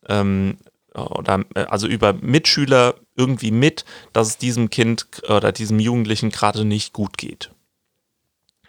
ähm, 0.09 0.59
oder 0.95 1.45
äh, 1.55 1.64
also 1.64 1.88
über 1.88 2.12
Mitschüler 2.12 2.95
irgendwie 3.17 3.51
mit, 3.51 3.85
dass 4.12 4.29
es 4.29 4.38
diesem 4.38 4.71
Kind 4.71 5.07
oder 5.29 5.51
diesem 5.51 5.81
Jugendlichen 5.81 6.31
gerade 6.31 6.64
nicht 6.64 6.93
gut 6.93 7.19
geht. 7.19 7.51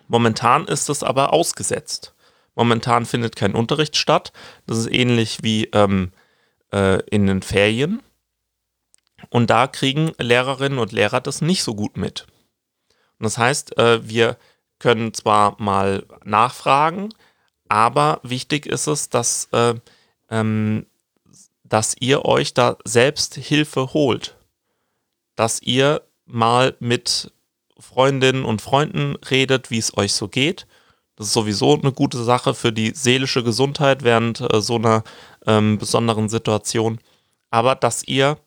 Momentan 0.08 0.67
ist 0.67 0.89
es 0.89 1.04
aber 1.04 1.34
ausgesetzt. 1.34 2.14
Momentan 2.56 3.06
findet 3.06 3.36
kein 3.36 3.54
Unterricht 3.54 3.98
statt. 3.98 4.32
Das 4.65 4.78
ist 4.78 4.91
ähnlich 4.91 5.44
wie 5.44 5.65
ähm, 5.65 6.12
äh, 6.72 7.02
in 7.10 7.28
den 7.28 7.41
Ferien. 7.41 8.02
Und 9.30 9.50
da 9.50 9.68
kriegen 9.68 10.12
Lehrerinnen 10.18 10.80
und 10.80 10.91
Lehrer 10.91 11.22
das 11.22 11.41
nicht 11.41 11.63
so 11.63 11.76
gut 11.76 11.98
mit. 11.98 12.28
Und 13.20 13.26
das 13.26 13.38
heißt, 13.38 13.78
äh, 13.78 14.08
wir 14.08 14.38
können 14.80 15.13
zwar 15.13 15.62
mal 15.62 16.06
nachfragen, 16.24 17.13
aber 17.68 18.20
wichtig 18.24 18.65
ist 18.65 18.88
es, 18.88 19.10
dass 19.10 19.46
äh, 19.52 19.76
ähm, 20.30 20.86
dass 21.63 21.96
ihr 22.00 22.26
euch 22.26 22.54
da 22.54 22.78
selbst 22.86 23.36
Hilfe 23.36 23.94
holt. 23.94 24.38
Dass 25.36 25.62
ihr 25.62 26.04
mal 26.26 26.76
mit 26.80 27.32
Freundinnen 27.78 28.46
und 28.46 28.62
Freunden 28.62 29.15
redet, 29.15 29.72
wie 29.72 29.80
es 29.80 29.98
euch 29.98 30.13
so 30.13 30.28
geht. 30.28 30.68
Das 31.15 31.28
ist 31.28 31.34
sowieso 31.34 31.75
eine 31.75 31.91
gute 31.91 32.23
Sache 32.23 32.54
für 32.54 32.73
die 32.73 32.91
seelische 32.93 33.43
Gesundheit 33.43 34.04
während 34.04 34.41
äh, 34.41 34.62
so 34.62 34.75
einer 34.75 35.04
ähm, 35.45 35.78
besonderen 35.78 36.30
Situation. 36.30 36.99
Aber 37.49 37.75
dass 37.75 38.04
ihr 38.04 38.38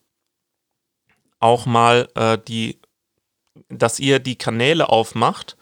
auch 1.40 1.66
mal 1.66 2.08
äh, 2.14 2.38
die, 2.46 2.78
dass 3.68 3.98
ihr 4.00 4.18
die 4.18 4.36
Kanäle 4.36 4.88
aufmacht 4.88 5.56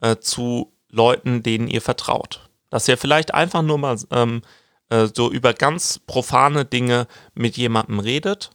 äh, 0.00 0.16
zu 0.16 0.72
Leuten, 0.90 1.42
denen 1.42 1.68
ihr 1.68 1.80
vertraut. 1.80 2.48
Dass 2.70 2.86
ihr 2.86 2.98
vielleicht 2.98 3.34
einfach 3.34 3.62
nur 3.62 3.78
mal 3.78 3.98
ähm, 4.10 4.42
äh, 4.90 5.08
so 5.12 5.32
über 5.32 5.54
ganz 5.54 5.98
profane 6.06 6.64
Dinge 6.64 7.06
mit 7.34 7.56
jemandem 7.56 7.98
redet. 7.98 8.50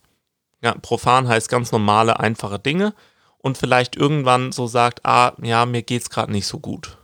Ja, 0.61 0.75
profan 0.75 1.27
heißt 1.27 1.49
ganz 1.49 1.71
normale, 1.71 2.19
einfache 2.19 2.59
Dinge 2.59 2.93
und 3.37 3.57
vielleicht 3.57 3.95
irgendwann 3.95 4.51
so 4.51 4.67
sagt, 4.67 5.05
ah, 5.05 5.33
ja, 5.41 5.65
mir 5.65 5.83
geht's 5.83 6.09
gerade 6.09 6.31
nicht 6.31 6.47
so 6.47 6.59
gut. 6.59 6.97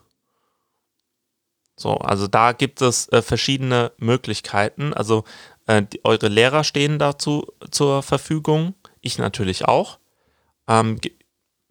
So, 1.83 1.97
also 1.97 2.27
da 2.27 2.53
gibt 2.53 2.81
es 2.81 3.09
äh, 3.09 3.21
verschiedene 3.21 3.91
Möglichkeiten. 3.97 4.93
Also 4.93 5.25
äh, 5.67 5.83
die, 5.83 6.03
eure 6.05 6.29
Lehrer 6.29 6.63
stehen 6.63 6.97
dazu 6.97 7.45
zur 7.71 8.01
Verfügung, 8.03 8.73
ich 9.01 9.17
natürlich 9.17 9.65
auch. 9.65 9.99
Ähm, 10.67 10.99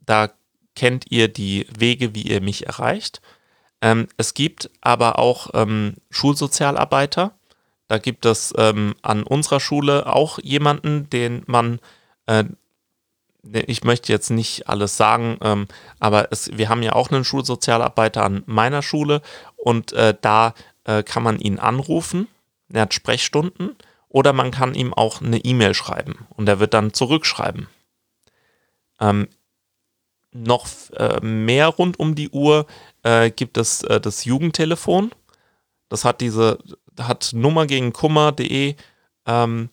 da 0.01 0.31
kennt 0.77 1.11
ihr 1.11 1.29
die 1.29 1.67
Wege, 1.77 2.15
wie 2.15 2.23
ihr 2.23 2.43
mich 2.43 2.67
erreicht. 2.67 3.23
Ähm, 3.81 4.07
es 4.19 4.35
gibt 4.35 4.71
aber 4.83 5.19
auch 5.19 5.49
ähm, 5.55 5.95
Schulsozialarbeiter, 6.11 7.33
da 7.89 7.97
gibt 7.99 8.27
es 8.27 8.53
ähm, 8.59 8.95
an 9.01 9.23
unserer 9.23 9.61
Schule 9.61 10.07
auch 10.07 10.39
jemanden, 10.43 11.09
den 11.09 11.43
man, 11.47 11.81
äh, 12.27 12.45
ich 13.43 13.83
möchte 13.85 14.13
jetzt 14.13 14.31
nicht 14.31 14.69
alles 14.69 14.97
sagen, 14.97 15.39
ähm, 15.43 15.67
aber 15.99 16.29
es, 16.31 16.57
wir 16.57 16.69
haben 16.69 16.83
ja 16.83 16.93
auch 16.93 17.11
einen 17.11 17.25
Schulsozialarbeiter 17.25 18.25
an 18.25 18.45
meiner 18.47 18.83
Schule 18.83 19.21
und 19.57 19.93
äh, 19.93 20.15
da 20.21 20.55
äh, 20.85 21.03
kann 21.03 21.23
man 21.23 21.39
ihn 21.39 21.59
anrufen. 21.59 22.29
Er 22.73 22.83
hat 22.83 22.95
Sprechstunden 22.95 23.77
oder 24.09 24.33
man 24.33 24.51
kann 24.51 24.75
ihm 24.75 24.95
auch 24.95 25.21
eine 25.21 25.39
E-Mail 25.39 25.75
schreiben 25.75 26.27
und 26.31 26.49
er 26.49 26.61
wird 26.61 26.75
dann 26.75 26.93
zurückschreiben. 26.93 27.67
Ähm, 29.01 29.29
noch 30.33 30.67
äh, 30.93 31.21
mehr 31.21 31.67
rund 31.69 31.99
um 31.99 32.15
die 32.15 32.31
Uhr 32.31 32.67
äh, 33.03 33.31
gibt 33.31 33.59
es 33.59 33.83
äh, 33.83 34.01
das 34.01 34.25
Jugendtelefon. 34.25 35.11
Das 35.89 36.05
hat 36.05 36.21
diese 36.21 36.59
hat 36.99 37.33
Nummer 37.35 37.67
gegen 37.67 37.93
Kummer.de 37.93 38.77
ähm, 39.27 39.71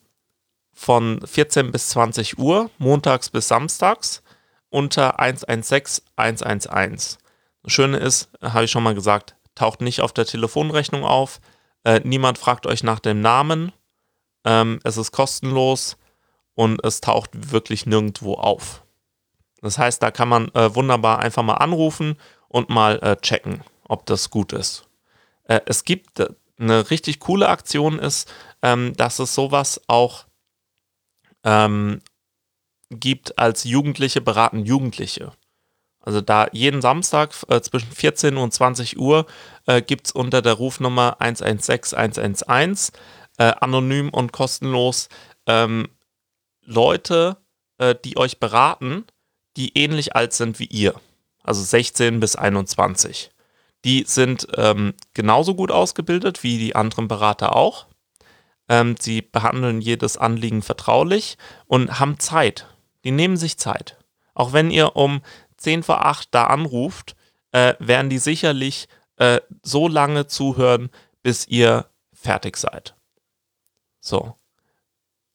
von 0.79 1.19
14 1.25 1.73
bis 1.73 1.89
20 1.89 2.39
Uhr, 2.39 2.71
montags 2.77 3.29
bis 3.29 3.49
samstags, 3.49 4.23
unter 4.69 5.19
116 5.19 6.05
111. 6.15 7.17
Das 7.63 7.73
Schöne 7.73 7.97
ist, 7.97 8.29
habe 8.41 8.63
ich 8.63 8.71
schon 8.71 8.83
mal 8.83 8.95
gesagt, 8.95 9.35
taucht 9.55 9.81
nicht 9.81 9.99
auf 9.99 10.13
der 10.13 10.25
Telefonrechnung 10.25 11.03
auf. 11.03 11.41
Äh, 11.83 11.99
niemand 12.05 12.37
fragt 12.37 12.65
euch 12.65 12.81
nach 12.81 13.01
dem 13.01 13.19
Namen. 13.19 13.73
Ähm, 14.45 14.79
es 14.85 14.95
ist 14.95 15.11
kostenlos 15.11 15.97
und 16.55 16.81
es 16.85 17.01
taucht 17.01 17.51
wirklich 17.51 17.85
nirgendwo 17.85 18.35
auf. 18.35 18.85
Das 19.61 19.77
heißt, 19.77 20.01
da 20.01 20.11
kann 20.11 20.29
man 20.29 20.47
äh, 20.55 20.73
wunderbar 20.73 21.19
einfach 21.19 21.43
mal 21.43 21.55
anrufen 21.55 22.15
und 22.47 22.69
mal 22.69 22.99
äh, 22.99 23.17
checken, 23.17 23.65
ob 23.89 24.05
das 24.05 24.29
gut 24.29 24.53
ist. 24.53 24.87
Äh, 25.43 25.59
es 25.65 25.83
gibt 25.83 26.23
eine 26.57 26.89
richtig 26.89 27.19
coole 27.19 27.49
Aktion 27.49 27.99
ist, 27.99 28.31
ähm, 28.61 28.93
dass 28.95 29.19
es 29.19 29.35
sowas 29.35 29.81
auch 29.87 30.28
ähm, 31.43 32.01
gibt 32.89 33.37
als 33.37 33.63
Jugendliche 33.63 34.21
beraten 34.21 34.65
Jugendliche. 34.65 35.31
Also 36.01 36.21
da 36.21 36.47
jeden 36.51 36.81
Samstag 36.81 37.35
äh, 37.49 37.61
zwischen 37.61 37.91
14 37.91 38.37
und 38.37 38.53
20 38.53 38.97
Uhr 38.97 39.25
äh, 39.67 39.81
gibt 39.81 40.07
es 40.07 40.11
unter 40.11 40.41
der 40.41 40.53
Rufnummer 40.53 41.17
116 41.19 41.97
111 41.97 42.91
äh, 43.37 43.53
anonym 43.59 44.09
und 44.09 44.31
kostenlos 44.31 45.09
ähm, 45.45 45.89
Leute, 46.61 47.37
äh, 47.77 47.95
die 48.03 48.17
euch 48.17 48.39
beraten, 48.39 49.05
die 49.57 49.77
ähnlich 49.77 50.15
alt 50.15 50.33
sind 50.33 50.59
wie 50.59 50.65
ihr. 50.65 50.95
Also 51.43 51.61
16 51.63 52.19
bis 52.19 52.35
21. 52.35 53.31
Die 53.85 54.03
sind 54.05 54.47
ähm, 54.55 54.93
genauso 55.13 55.55
gut 55.55 55.71
ausgebildet 55.71 56.43
wie 56.43 56.57
die 56.57 56.75
anderen 56.75 57.07
Berater 57.07 57.55
auch. 57.55 57.87
Ähm, 58.69 58.95
sie 58.99 59.21
behandeln 59.21 59.81
jedes 59.81 60.17
Anliegen 60.17 60.61
vertraulich 60.61 61.37
und 61.65 61.99
haben 61.99 62.19
Zeit. 62.19 62.67
Die 63.03 63.11
nehmen 63.11 63.35
sich 63.35 63.57
Zeit. 63.57 63.97
Auch 64.33 64.53
wenn 64.53 64.71
ihr 64.71 64.95
um 64.95 65.21
10 65.57 65.83
vor 65.83 66.05
8 66.05 66.29
da 66.31 66.45
anruft, 66.45 67.15
äh, 67.51 67.73
werden 67.79 68.09
die 68.09 68.19
sicherlich 68.19 68.87
äh, 69.17 69.41
so 69.63 69.87
lange 69.87 70.27
zuhören, 70.27 70.89
bis 71.23 71.47
ihr 71.47 71.87
fertig 72.13 72.57
seid. 72.57 72.95
So. 73.99 74.35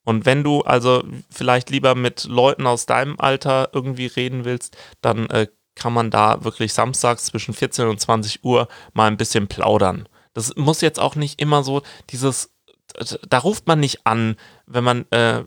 Und 0.05 0.27
wenn 0.27 0.45
du 0.45 0.63
also 0.63 1.03
vielleicht 1.31 1.71
lieber 1.71 1.95
mit 1.95 2.25
Leuten 2.25 2.67
aus 2.67 2.87
deinem 2.87 3.19
Alter 3.19 3.71
irgendwie 3.73 4.07
reden 4.07 4.45
willst, 4.45 4.77
dann 5.01 5.29
äh, 5.31 5.49
kann 5.75 5.93
man 5.93 6.11
da 6.11 6.45
wirklich 6.45 6.73
samstags 6.73 7.27
zwischen 7.27 7.55
14 7.55 7.89
und 7.89 8.01
20 8.01 8.45
Uhr 8.45 8.69
mal 8.93 9.07
ein 9.07 9.17
bisschen 9.17 9.49
plaudern. 9.49 10.09
Das 10.35 10.55
muss 10.57 10.81
jetzt 10.81 11.01
auch 11.01 11.15
nicht 11.15 11.41
immer 11.41 11.63
so 11.63 11.83
dieses, 12.11 12.54
da 13.29 13.39
ruft 13.39 13.67
man 13.67 13.81
nicht 13.81 14.07
an, 14.07 14.37
wenn 14.67 14.85
man, 14.85 15.11
äh, 15.11 15.45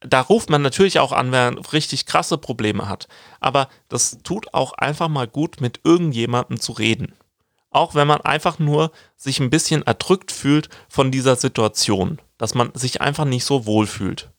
da 0.00 0.20
ruft 0.20 0.50
man 0.50 0.62
natürlich 0.62 0.98
auch 0.98 1.12
an, 1.12 1.32
wenn 1.32 1.54
man 1.54 1.64
richtig 1.66 2.06
krasse 2.06 2.38
Probleme 2.38 2.88
hat. 2.88 3.08
Aber 3.40 3.68
das 3.88 4.18
tut 4.22 4.52
auch 4.54 4.72
einfach 4.72 5.08
mal 5.08 5.28
gut, 5.28 5.60
mit 5.60 5.80
irgendjemandem 5.84 6.60
zu 6.60 6.72
reden. 6.72 7.14
Auch 7.70 7.94
wenn 7.94 8.06
man 8.06 8.20
einfach 8.20 8.58
nur 8.58 8.92
sich 9.16 9.40
ein 9.40 9.50
bisschen 9.50 9.82
erdrückt 9.82 10.30
fühlt 10.30 10.68
von 10.88 11.10
dieser 11.10 11.36
Situation, 11.36 12.20
dass 12.36 12.54
man 12.54 12.74
sich 12.74 13.00
einfach 13.00 13.24
nicht 13.24 13.44
so 13.44 13.64
wohl 13.64 13.86
fühlt. 13.86 14.30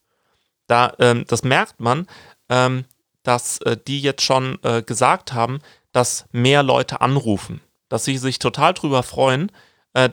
Da, 0.67 0.93
ähm, 0.99 1.25
das 1.27 1.43
merkt 1.43 1.79
man, 1.79 2.07
ähm, 2.49 2.85
dass 3.23 3.59
äh, 3.61 3.77
die 3.87 4.01
jetzt 4.01 4.21
schon 4.21 4.59
äh, 4.63 4.83
gesagt 4.83 5.33
haben, 5.33 5.59
dass 5.91 6.25
mehr 6.31 6.61
Leute 6.61 7.01
anrufen, 7.01 7.61
dass 7.89 8.05
sie 8.05 8.17
sich 8.17 8.39
total 8.39 8.73
drüber 8.73 9.01
freuen, 9.01 9.51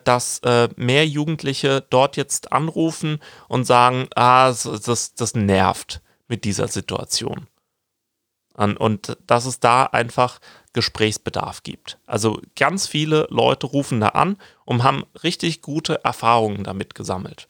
dass 0.05 0.40
äh, 0.40 0.69
mehr 0.77 1.07
Jugendliche 1.07 1.85
dort 1.88 2.16
jetzt 2.16 2.53
anrufen 2.53 3.19
und 3.49 3.64
sagen, 3.64 4.09
ah, 4.14 4.49
das, 4.49 5.14
das 5.14 5.35
nervt 5.35 6.03
mit 6.29 6.45
dieser 6.45 6.69
Situation. 6.69 7.47
Und, 8.55 9.16
dass 9.27 9.47
es 9.47 9.59
da 9.61 9.85
einfach 9.85 10.38
Gesprächsbedarf 10.73 11.62
gibt. 11.62 11.99
Also 12.07 12.40
ganz 12.57 12.87
viele 12.87 13.27
Leute 13.31 13.66
rufen 13.66 14.01
da 14.01 14.09
an 14.09 14.37
und 14.64 14.83
haben 14.83 15.05
richtig 15.23 15.62
gute 15.62 16.05
Erfahrungen 16.05 16.64
damit 16.64 16.95
gesammelt. 16.95 17.49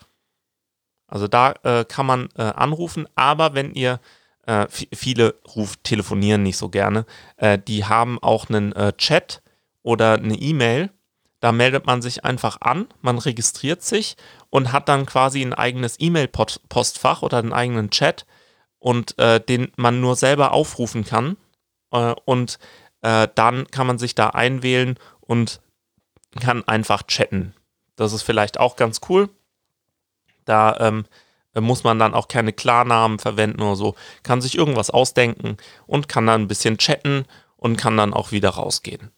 Also 1.06 1.26
da 1.26 1.54
äh, 1.64 1.84
kann 1.84 2.06
man 2.06 2.28
äh, 2.36 2.42
anrufen, 2.42 3.06
aber 3.16 3.54
wenn 3.54 3.74
ihr 3.74 4.00
äh, 4.46 4.66
viele 4.70 5.34
ruft, 5.54 5.84
telefonieren 5.84 6.42
nicht 6.42 6.56
so 6.56 6.68
gerne, 6.68 7.04
äh, 7.36 7.58
die 7.58 7.84
haben 7.84 8.18
auch 8.22 8.48
einen 8.48 8.72
äh, 8.72 8.92
Chat 8.96 9.42
oder 9.82 10.14
eine 10.14 10.36
E-Mail. 10.36 10.90
Da 11.40 11.52
meldet 11.52 11.86
man 11.86 12.02
sich 12.02 12.24
einfach 12.24 12.60
an, 12.60 12.86
man 13.00 13.18
registriert 13.18 13.82
sich 13.82 14.16
und 14.50 14.72
hat 14.72 14.88
dann 14.88 15.06
quasi 15.06 15.42
ein 15.42 15.54
eigenes 15.54 15.96
E-Mail-Postfach 15.98 17.22
oder 17.22 17.38
einen 17.38 17.52
eigenen 17.52 17.90
Chat 17.90 18.26
und 18.78 19.18
äh, 19.18 19.40
den 19.40 19.72
man 19.76 20.00
nur 20.00 20.16
selber 20.16 20.52
aufrufen 20.52 21.04
kann. 21.04 21.36
und 22.24 22.58
dann 23.02 23.66
kann 23.70 23.86
man 23.86 23.98
sich 23.98 24.14
da 24.14 24.28
einwählen 24.28 24.98
und 25.22 25.62
kann 26.38 26.62
einfach 26.68 27.02
chatten. 27.04 27.54
Das 27.96 28.12
ist 28.12 28.22
vielleicht 28.22 28.60
auch 28.60 28.76
ganz 28.76 29.00
cool. 29.08 29.30
Da 30.44 30.76
ähm, 30.80 31.06
muss 31.54 31.84
man 31.84 31.98
dann 31.98 32.14
auch 32.14 32.28
keine 32.28 32.52
Klarnamen 32.52 33.18
verwenden 33.18 33.62
oder 33.62 33.76
so. 33.76 33.94
Kann 34.22 34.40
sich 34.40 34.56
irgendwas 34.56 34.90
ausdenken 34.90 35.56
und 35.86 36.08
kann 36.08 36.26
dann 36.26 36.42
ein 36.42 36.48
bisschen 36.48 36.78
chatten 36.78 37.24
und 37.56 37.76
kann 37.76 37.96
dann 37.96 38.14
auch 38.14 38.32
wieder 38.32 38.50
rausgehen. 38.50 39.10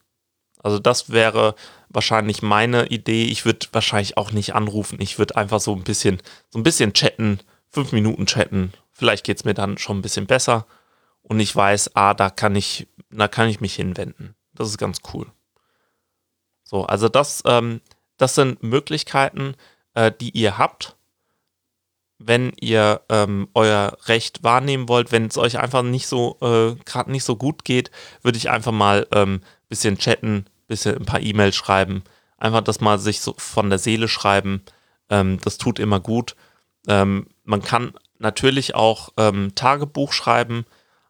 Also 0.62 0.78
das 0.78 1.10
wäre 1.10 1.54
wahrscheinlich 1.88 2.42
meine 2.42 2.86
Idee. 2.86 3.24
Ich 3.24 3.44
würde 3.44 3.66
wahrscheinlich 3.72 4.16
auch 4.16 4.32
nicht 4.32 4.54
anrufen. 4.54 5.00
Ich 5.00 5.18
würde 5.18 5.36
einfach 5.36 5.60
so 5.60 5.74
ein 5.74 5.84
bisschen, 5.84 6.20
so 6.50 6.58
ein 6.58 6.62
bisschen 6.62 6.92
chatten, 6.92 7.40
fünf 7.68 7.92
Minuten 7.92 8.26
chatten. 8.26 8.72
Vielleicht 8.92 9.24
geht 9.24 9.38
es 9.38 9.44
mir 9.44 9.54
dann 9.54 9.78
schon 9.78 9.98
ein 9.98 10.02
bisschen 10.02 10.26
besser. 10.26 10.66
Und 11.22 11.40
ich 11.40 11.54
weiß, 11.54 11.94
ah, 11.94 12.14
da 12.14 12.30
kann 12.30 12.56
ich, 12.56 12.88
da 13.10 13.28
kann 13.28 13.48
ich 13.48 13.60
mich 13.60 13.74
hinwenden. 13.74 14.34
Das 14.54 14.68
ist 14.68 14.78
ganz 14.78 14.98
cool. 15.12 15.26
So, 16.64 16.84
also 16.84 17.08
das, 17.08 17.42
ähm, 17.46 17.80
das 18.16 18.34
sind 18.34 18.62
Möglichkeiten, 18.62 19.54
äh, 19.94 20.12
die 20.18 20.30
ihr 20.30 20.58
habt 20.58 20.96
wenn 22.26 22.52
ihr 22.60 23.02
ähm, 23.08 23.48
euer 23.54 23.96
Recht 24.06 24.42
wahrnehmen 24.42 24.88
wollt, 24.88 25.12
wenn 25.12 25.26
es 25.26 25.38
euch 25.38 25.58
einfach 25.58 25.82
nicht 25.82 26.06
so, 26.06 26.36
äh, 26.40 26.74
gerade 26.84 27.10
nicht 27.10 27.24
so 27.24 27.36
gut 27.36 27.64
geht, 27.64 27.90
würde 28.22 28.38
ich 28.38 28.50
einfach 28.50 28.72
mal 28.72 29.06
ein 29.10 29.22
ähm, 29.22 29.40
bisschen 29.68 29.98
chatten, 29.98 30.46
bisschen 30.72 30.96
ein 30.96 31.04
paar 31.04 31.20
E-Mails 31.20 31.54
schreiben, 31.54 32.02
einfach 32.38 32.62
das 32.62 32.80
mal 32.80 32.98
sich 32.98 33.20
so 33.20 33.34
von 33.36 33.68
der 33.70 33.78
Seele 33.78 34.08
schreiben. 34.08 34.62
Ähm, 35.10 35.38
das 35.44 35.58
tut 35.58 35.78
immer 35.78 36.00
gut. 36.00 36.34
Ähm, 36.88 37.26
man 37.44 37.62
kann 37.62 37.92
natürlich 38.18 38.74
auch 38.74 39.10
ähm, 39.18 39.54
Tagebuch 39.54 40.12
schreiben, 40.12 40.64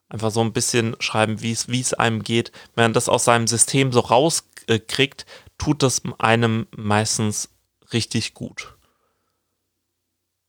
einfach 0.08 0.30
so 0.30 0.40
ein 0.40 0.52
bisschen 0.52 0.96
schreiben, 0.98 1.40
wie 1.40 1.52
es 1.52 1.94
einem 1.94 2.22
geht. 2.22 2.50
Wenn 2.74 2.86
man 2.86 2.92
das 2.92 3.08
aus 3.08 3.24
seinem 3.24 3.46
System 3.46 3.92
so 3.92 4.00
rauskriegt, 4.00 5.26
tut 5.58 5.82
das 5.82 6.02
einem 6.18 6.66
meistens 6.76 7.50
richtig 7.92 8.34
gut. 8.34 8.74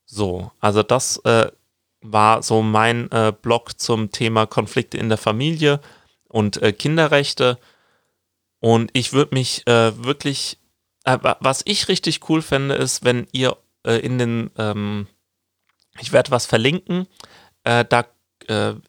So, 0.06 0.52
also 0.60 0.84
das 0.84 1.18
äh, 1.26 1.52
war 2.02 2.44
so 2.44 2.62
mein 2.62 3.12
äh, 3.12 3.34
Blog 3.40 3.80
zum 3.80 4.12
Thema 4.12 4.46
Konflikte 4.46 4.98
in 4.98 5.10
der 5.10 5.18
Familie 5.18 5.80
und 6.28 6.62
äh, 6.62 6.74
Kinderrechte. 6.74 7.58
Und 8.64 8.92
ich 8.94 9.12
würde 9.12 9.36
mich 9.36 9.68
äh, 9.68 10.06
wirklich, 10.06 10.58
äh, 11.04 11.18
was 11.42 11.64
ich 11.66 11.90
richtig 11.90 12.30
cool 12.30 12.42
fände, 12.42 12.76
ist, 12.76 13.04
wenn 13.04 13.28
ihr 13.34 13.58
äh, 13.86 14.00
in 14.00 14.18
den, 14.18 14.52
ähm, 14.58 15.08
ich 16.00 16.14
werde 16.14 16.32
was 16.32 16.46
verlinken, 16.46 17.08
da 17.66 18.06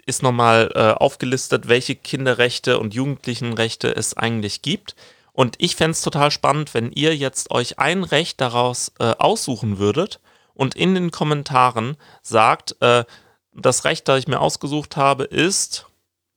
ist 0.07 0.25
nochmal 0.25 0.97
aufgelistet, 0.99 1.69
welche 1.69 1.95
Kinderrechte 1.95 2.81
und 2.81 2.93
Jugendlichenrechte 2.93 3.95
es 3.95 4.17
eigentlich 4.17 4.63
gibt. 4.63 4.97
Und 5.33 5.55
ich 5.59 5.77
fände 5.77 5.93
es 5.93 6.03
total 6.03 6.33
spannend, 6.33 6.75
wenn 6.75 6.91
ihr 6.91 7.17
jetzt 7.17 7.53
euch 7.53 7.79
ein 7.79 8.03
Recht 8.03 8.41
daraus 8.41 8.91
aussuchen 8.99 9.79
würdet 9.79 10.19
und 10.55 10.75
in 10.75 10.97
den 10.97 11.13
Kommentaren 11.13 11.97
sagt, 12.21 12.75
äh, 12.81 13.05
das 13.53 13.85
Recht, 13.85 14.09
das 14.09 14.19
ich 14.19 14.27
mir 14.27 14.41
ausgesucht 14.41 14.97
habe, 14.97 15.23
ist 15.23 15.87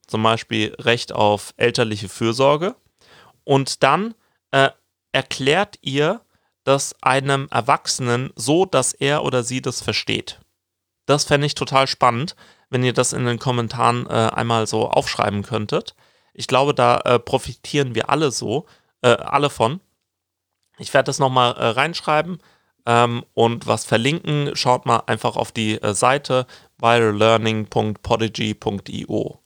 zum 0.05 0.21
Beispiel 0.21 0.75
Recht 0.77 1.11
auf 1.11 1.55
elterliche 1.57 2.09
Fürsorge. 2.09 2.75
Und 3.47 3.81
dann 3.81 4.13
äh, 4.51 4.69
erklärt 5.13 5.79
ihr 5.81 6.19
das 6.65 6.93
einem 7.01 7.47
Erwachsenen 7.49 8.31
so, 8.35 8.65
dass 8.65 8.91
er 8.91 9.23
oder 9.23 9.41
sie 9.41 9.61
das 9.61 9.81
versteht. 9.81 10.41
Das 11.05 11.23
fände 11.23 11.47
ich 11.47 11.55
total 11.55 11.87
spannend, 11.87 12.35
wenn 12.69 12.83
ihr 12.83 12.91
das 12.91 13.13
in 13.13 13.25
den 13.25 13.39
Kommentaren 13.39 14.05
äh, 14.07 14.09
einmal 14.09 14.67
so 14.67 14.89
aufschreiben 14.89 15.43
könntet. 15.43 15.95
Ich 16.33 16.47
glaube, 16.47 16.73
da 16.73 16.97
äh, 17.05 17.19
profitieren 17.19 17.95
wir 17.95 18.09
alle 18.09 18.31
so, 18.31 18.65
äh, 19.01 19.11
alle 19.11 19.49
von. 19.49 19.79
Ich 20.77 20.93
werde 20.93 21.05
das 21.05 21.19
nochmal 21.19 21.53
äh, 21.53 21.67
reinschreiben 21.67 22.39
ähm, 22.85 23.23
und 23.33 23.65
was 23.65 23.85
verlinken. 23.85 24.57
Schaut 24.57 24.85
mal 24.85 25.03
einfach 25.07 25.37
auf 25.37 25.53
die 25.53 25.81
äh, 25.81 25.93
Seite 25.93 26.47
virallearning.podigy.io. 26.79 29.39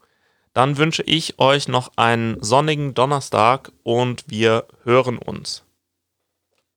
Dann 0.54 0.78
wünsche 0.78 1.04
ich 1.04 1.40
euch 1.40 1.68
noch 1.68 1.94
einen 1.96 2.42
sonnigen 2.44 2.94
Donnerstag 2.94 3.72
und 3.84 4.26
wir 4.28 4.66
hören 4.84 5.18
uns. 5.18 5.64